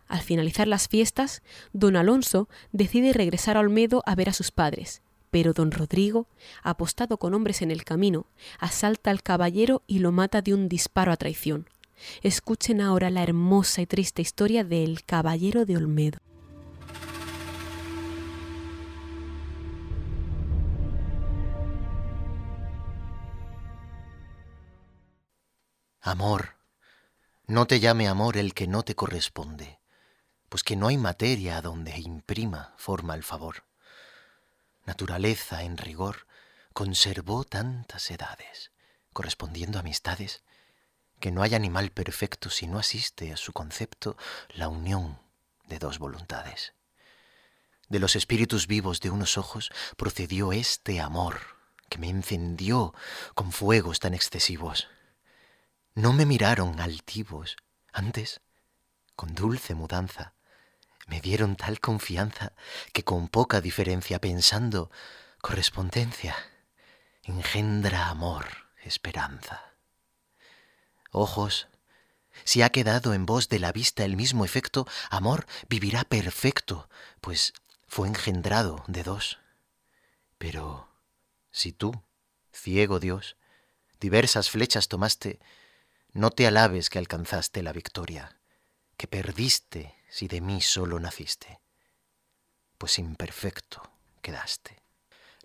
Al 0.09 0.21
finalizar 0.21 0.67
las 0.67 0.89
fiestas, 0.89 1.43
don 1.73 1.97
Alonso 1.97 2.49
decide 2.73 3.13
regresar 3.13 3.57
a 3.57 3.61
Olmedo 3.61 4.03
a 4.07 4.15
ver 4.15 4.29
a 4.29 4.33
sus 4.33 4.51
padres, 4.51 5.03
pero 5.31 5.53
don 5.53 5.71
Rodrigo, 5.71 6.27
apostado 6.63 7.17
con 7.17 7.35
hombres 7.35 7.63
en 7.63 7.71
el 7.71 7.85
camino, 7.85 8.27
asalta 8.59 9.11
al 9.11 9.23
caballero 9.23 9.83
y 9.87 10.01
lo 10.01 10.11
mata 10.11 10.43
de 10.43 10.55
un 10.55 10.69
disparo 10.69 11.13
a 11.13 11.17
traición. 11.17 11.69
Escuchen 12.23 12.81
ahora 12.81 13.11
la 13.11 13.23
hermosa 13.23 13.83
y 13.83 13.87
triste 13.87 14.23
historia 14.23 14.65
del 14.65 15.05
caballero 15.05 15.65
de 15.65 15.77
Olmedo. 15.77 16.19
Amor, 26.03 26.57
no 27.47 27.67
te 27.67 27.79
llame 27.79 28.09
amor 28.09 28.39
el 28.39 28.55
que 28.55 28.67
no 28.67 28.85
te 28.85 28.95
corresponde, 28.95 29.81
pues 30.49 30.63
que 30.63 30.75
no 30.75 30.89
hay 30.89 30.97
materia 30.97 31.61
donde 31.61 31.99
imprima 31.99 32.73
forma 32.79 33.15
el 33.15 33.23
favor. 33.23 33.65
Naturaleza, 34.87 35.63
en 35.63 35.77
rigor, 35.77 36.27
conservó 36.73 37.45
tantas 37.45 38.11
edades, 38.11 38.73
correspondiendo 39.13 39.79
amistades, 39.79 40.43
que 41.19 41.31
no 41.33 41.43
hay 41.43 41.55
animal 41.55 41.91
perfecto 41.91 42.49
si 42.49 42.67
no 42.67 42.79
asiste 42.79 43.31
a 43.35 43.37
su 43.37 43.53
concepto 43.53 44.17
la 44.55 44.69
unión 44.69 45.19
de 45.67 45.79
dos 45.79 45.99
voluntades. 45.99 46.73
De 47.91 47.99
los 47.99 48.17
espíritus 48.17 48.67
vivos 48.67 49.01
de 49.01 49.11
unos 49.11 49.37
ojos 49.37 49.71
procedió 49.99 50.53
este 50.53 50.99
amor 50.99 51.41
que 51.91 51.99
me 51.99 52.09
encendió 52.09 52.95
con 53.35 53.53
fuegos 53.53 54.01
tan 54.01 54.15
excesivos. 54.15 54.89
No 55.95 56.13
me 56.13 56.25
miraron 56.25 56.81
altivos, 56.81 57.57
antes, 57.93 58.41
con 59.17 59.35
dulce 59.35 59.75
mudanza, 59.75 60.35
me 61.09 61.21
dieron 61.21 61.57
tal 61.57 61.81
confianza 61.81 62.53
que 62.93 63.03
con 63.03 63.29
poca 63.29 63.61
diferencia 63.61 64.21
pensando 64.21 64.91
correspondencia 65.41 66.37
engendra 67.25 68.09
amor, 68.09 68.47
esperanza. 68.83 69.75
Ojos, 71.11 71.69
si 72.45 72.63
ha 72.63 72.71
quedado 72.71 73.13
en 73.13 73.27
vos 73.27 73.49
de 73.49 73.59
la 73.59 73.73
vista 73.73 74.05
el 74.05 74.17
mismo 74.17 74.45
efecto, 74.45 74.87
amor 75.11 75.47
vivirá 75.69 76.05
perfecto, 76.05 76.89
pues 77.21 77.53
fue 77.87 78.09
engendrado 78.09 78.85
de 78.87 79.03
dos. 79.03 79.39
Pero 80.39 80.89
si 81.51 81.73
tú, 81.73 82.03
ciego 82.53 83.01
Dios, 83.01 83.37
diversas 83.99 84.51
flechas 84.51 84.89
tomaste, 84.89 85.41
no 86.13 86.31
te 86.31 86.47
alabes 86.47 86.91
que 86.91 86.99
alcanzaste 86.99 87.63
la 87.63 87.73
victoria, 87.73 88.37
que 88.97 89.07
perdiste 89.07 89.95
si 90.09 90.29
de 90.29 90.41
mí 90.41 90.61
solo 90.61 90.99
naciste, 90.99 91.61
pues 92.79 92.99
imperfecto 92.99 93.83
quedaste. 94.21 94.83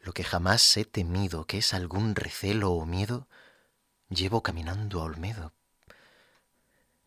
Lo 0.01 0.13
que 0.13 0.23
jamás 0.23 0.75
he 0.77 0.85
temido, 0.85 1.45
que 1.45 1.59
es 1.59 1.73
algún 1.73 2.15
recelo 2.15 2.71
o 2.71 2.85
miedo, 2.85 3.27
llevo 4.09 4.43
caminando 4.43 5.01
a 5.01 5.05
Olmedo. 5.05 5.53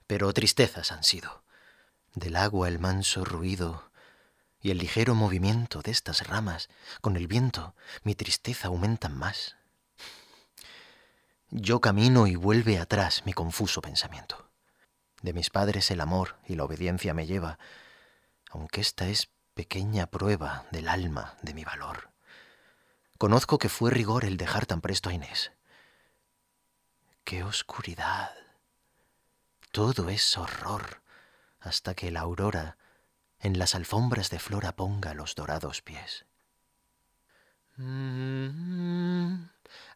Pero 0.06 0.32
tristezas 0.32 0.90
han 0.90 1.04
sido, 1.04 1.44
del 2.14 2.36
agua 2.36 2.68
el 2.68 2.78
manso 2.78 3.24
ruido 3.24 3.92
y 4.60 4.70
el 4.70 4.78
ligero 4.78 5.14
movimiento 5.14 5.82
de 5.82 5.90
estas 5.90 6.26
ramas, 6.26 6.68
con 7.00 7.16
el 7.16 7.26
viento, 7.26 7.74
mi 8.02 8.14
tristeza 8.14 8.68
aumentan 8.68 9.16
más. 9.16 9.57
Yo 11.50 11.80
camino 11.80 12.26
y 12.26 12.36
vuelve 12.36 12.78
atrás 12.78 13.22
mi 13.24 13.32
confuso 13.32 13.80
pensamiento. 13.80 14.50
De 15.22 15.32
mis 15.32 15.48
padres 15.48 15.90
el 15.90 16.00
amor 16.00 16.36
y 16.46 16.54
la 16.54 16.64
obediencia 16.64 17.14
me 17.14 17.26
lleva, 17.26 17.58
aunque 18.50 18.82
esta 18.82 19.08
es 19.08 19.30
pequeña 19.54 20.06
prueba 20.06 20.66
del 20.70 20.88
alma 20.88 21.36
de 21.42 21.54
mi 21.54 21.64
valor. 21.64 22.10
Conozco 23.16 23.58
que 23.58 23.68
fue 23.68 23.90
rigor 23.90 24.24
el 24.24 24.36
dejar 24.36 24.66
tan 24.66 24.80
presto 24.80 25.08
a 25.08 25.14
Inés. 25.14 25.50
¡Qué 27.24 27.42
oscuridad! 27.42 28.30
Todo 29.72 30.10
es 30.10 30.36
horror 30.36 31.02
hasta 31.60 31.94
que 31.94 32.10
la 32.10 32.20
aurora 32.20 32.76
en 33.40 33.58
las 33.58 33.74
alfombras 33.74 34.30
de 34.30 34.38
flora 34.38 34.76
ponga 34.76 35.14
los 35.14 35.34
dorados 35.34 35.82
pies. 35.82 36.26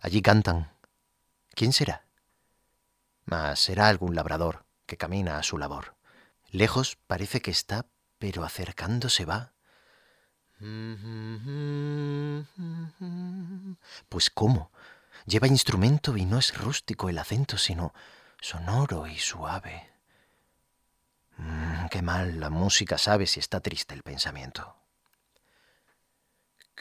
Allí 0.01 0.23
cantan. 0.23 0.72
¿Quién 1.55 1.73
será? 1.73 2.07
Mas 3.25 3.61
será 3.61 3.89
algún 3.89 4.15
labrador 4.15 4.65
que 4.87 4.97
camina 4.97 5.39
a 5.39 5.43
su 5.43 5.59
labor. 5.59 5.97
Lejos 6.51 6.99
parece 7.07 7.41
que 7.41 7.51
está, 7.51 7.87
pero 8.19 8.45
acercándose 8.45 9.25
va. 9.25 9.53
Pues 14.09 14.31
cómo, 14.31 14.71
lleva 15.27 15.47
instrumento 15.47 16.17
y 16.17 16.25
no 16.25 16.39
es 16.39 16.57
rústico 16.57 17.09
el 17.09 17.19
acento, 17.19 17.59
sino 17.59 17.93
sonoro 18.41 19.07
y 19.07 19.19
suave. 19.19 19.91
Mm, 21.37 21.87
qué 21.91 22.03
mal 22.03 22.39
la 22.39 22.51
música 22.51 22.99
sabe 22.99 23.27
si 23.27 23.41
está 23.41 23.61
triste 23.61 23.95
el 23.95 24.03
pensamiento. 24.03 24.82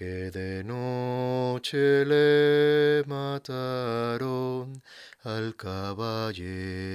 Que 0.01 0.31
de 0.31 0.63
noche 0.63 2.03
le 2.05 3.03
mataron 3.05 4.81
al 5.21 5.55
caballero. 5.55 6.89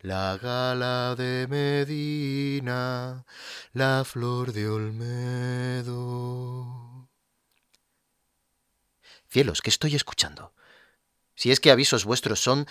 La 0.00 0.38
gala 0.38 1.14
de 1.14 1.46
Medina, 1.46 3.26
la 3.74 4.02
flor 4.06 4.54
de 4.54 4.66
Olmedo. 4.66 6.00
Cielos, 9.28 9.60
¿qué 9.60 9.68
estoy 9.68 9.94
escuchando? 9.96 10.54
Si 11.34 11.50
es 11.50 11.60
que 11.60 11.70
avisos 11.70 12.06
vuestros 12.06 12.40
son, 12.40 12.66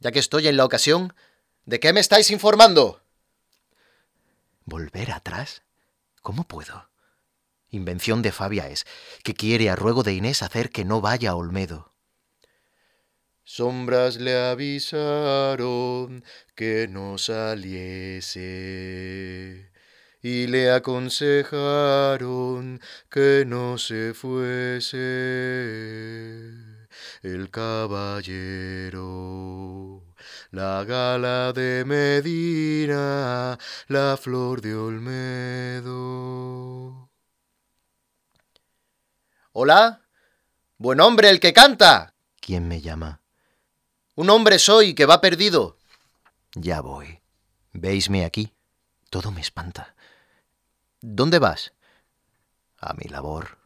ya 0.00 0.10
que 0.10 0.18
estoy 0.18 0.48
en 0.48 0.56
la 0.56 0.64
ocasión, 0.64 1.14
¿de 1.66 1.78
qué 1.78 1.92
me 1.92 2.00
estáis 2.00 2.32
informando? 2.32 3.00
¿Volver 4.64 5.12
atrás? 5.12 5.62
¿Cómo 6.20 6.42
puedo? 6.48 6.91
Invención 7.72 8.20
de 8.20 8.30
Fabia 8.32 8.68
es, 8.68 8.86
que 9.24 9.32
quiere 9.32 9.70
a 9.70 9.76
ruego 9.76 10.02
de 10.02 10.12
Inés 10.12 10.42
hacer 10.42 10.68
que 10.68 10.84
no 10.84 11.00
vaya 11.00 11.30
a 11.30 11.36
Olmedo. 11.36 11.94
Sombras 13.44 14.16
le 14.16 14.36
avisaron 14.36 16.22
que 16.54 16.86
no 16.88 17.16
saliese 17.16 18.30
y 20.20 20.46
le 20.48 20.70
aconsejaron 20.70 21.58
que 23.10 23.44
no 23.46 23.78
se 23.78 24.12
fuese 24.14 24.98
el 27.22 27.50
caballero. 27.50 28.92
La 30.50 30.84
gala 30.84 31.52
de 31.54 31.84
Medina, 31.86 33.58
la 33.88 34.18
flor 34.18 34.60
de 34.60 34.74
Olmedo. 34.76 36.22
Hola, 39.54 40.00
buen 40.78 40.98
hombre 40.98 41.28
el 41.28 41.38
que 41.38 41.52
canta. 41.52 42.14
¿Quién 42.40 42.68
me 42.68 42.80
llama? 42.80 43.20
Un 44.14 44.30
hombre 44.30 44.58
soy 44.58 44.94
que 44.94 45.04
va 45.04 45.20
perdido. 45.20 45.76
Ya 46.54 46.80
voy. 46.80 47.20
Veisme 47.74 48.24
aquí. 48.24 48.54
Todo 49.10 49.30
me 49.30 49.42
espanta. 49.42 49.94
¿Dónde 51.02 51.38
vas? 51.38 51.74
A 52.78 52.94
mi 52.94 53.04
labor. 53.10 53.58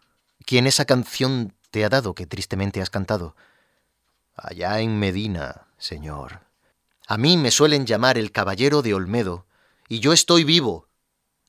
¿Quién 0.45 0.67
esa 0.67 0.87
canción 0.87 1.55
te 1.71 1.85
ha 1.85 1.89
dado 1.89 2.17
que 2.17 2.27
tristemente 2.27 2.83
has 2.83 2.91
cantado? 2.91 3.37
Allá 4.35 4.81
en 4.81 4.99
Medina, 4.99 5.69
señor. 5.79 6.41
A 7.07 7.17
mí 7.17 7.37
me 7.37 7.53
suelen 7.53 7.87
llamar 7.87 8.19
el 8.19 8.33
caballero 8.33 8.83
de 8.83 8.93
Olmedo, 8.93 9.47
y 9.87 10.01
yo 10.01 10.13
estoy 10.13 10.43
vivo. 10.43 10.89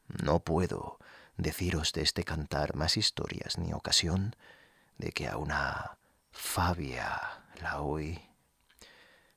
No 0.07 0.41
puedo 0.41 0.96
deciros 1.37 1.93
de 1.93 2.01
este 2.01 2.23
cantar 2.23 2.75
más 2.75 2.97
historias 2.97 3.57
ni 3.57 3.73
ocasión 3.73 4.35
de 4.97 5.11
que 5.11 5.27
a 5.27 5.37
una 5.37 5.97
Fabia 6.31 7.19
la 7.61 7.81
oí. 7.81 8.21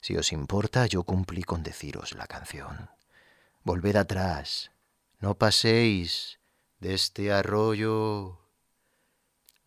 Si 0.01 0.17
os 0.17 0.33
importa, 0.33 0.87
yo 0.87 1.03
cumplí 1.03 1.43
con 1.43 1.63
deciros 1.63 2.13
la 2.15 2.27
canción. 2.27 2.91
Volved 3.63 3.97
atrás, 3.97 4.71
no 5.19 5.35
paséis 5.35 6.41
de 6.79 6.95
este 6.95 7.33
arroyo. 7.33 8.39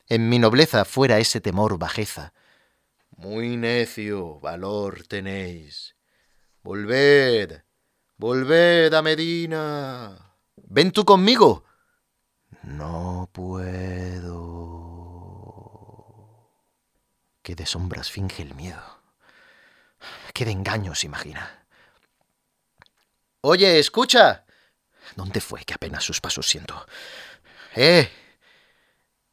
En 0.08 0.30
mi 0.30 0.40
nobleza 0.40 0.86
fuera 0.86 1.20
ese 1.20 1.42
temor 1.42 1.78
bajeza. 1.78 2.34
Muy 3.16 3.58
necio 3.58 4.40
valor 4.40 5.04
tenéis. 5.08 5.96
Volved, 6.64 7.64
volved 8.18 8.94
a 8.94 9.02
Medina. 9.02 10.36
Ven 10.56 10.92
tú 10.92 11.06
conmigo. 11.06 11.64
No 12.64 13.30
puedo. 13.32 14.42
Qué 17.42 17.56
de 17.56 17.66
sombras 17.66 18.10
finge 18.10 18.42
el 18.42 18.56
miedo 18.56 19.04
qué 20.34 20.46
de 20.46 20.52
engaños 20.52 21.04
imagina. 21.04 21.66
Oye, 23.42 23.80
escucha. 23.80 24.46
¿Dónde 25.16 25.42
fue 25.42 25.64
que 25.64 25.74
apenas 25.74 26.04
sus 26.04 26.20
pasos 26.20 26.48
siento? 26.48 26.86
¡Eh! 27.76 28.10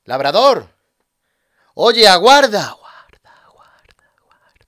¡Labrador! 0.05 0.69
Oye, 1.75 2.07
aguarda. 2.07 2.69
Aguarda, 2.69 3.43
aguarda, 3.47 4.12
aguarda. 4.19 4.66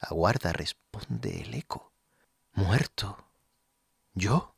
Aguarda, 0.00 0.52
responde 0.52 1.42
el 1.42 1.54
eco. 1.54 1.92
Muerto. 2.52 3.16
¿Yo? 4.14 4.54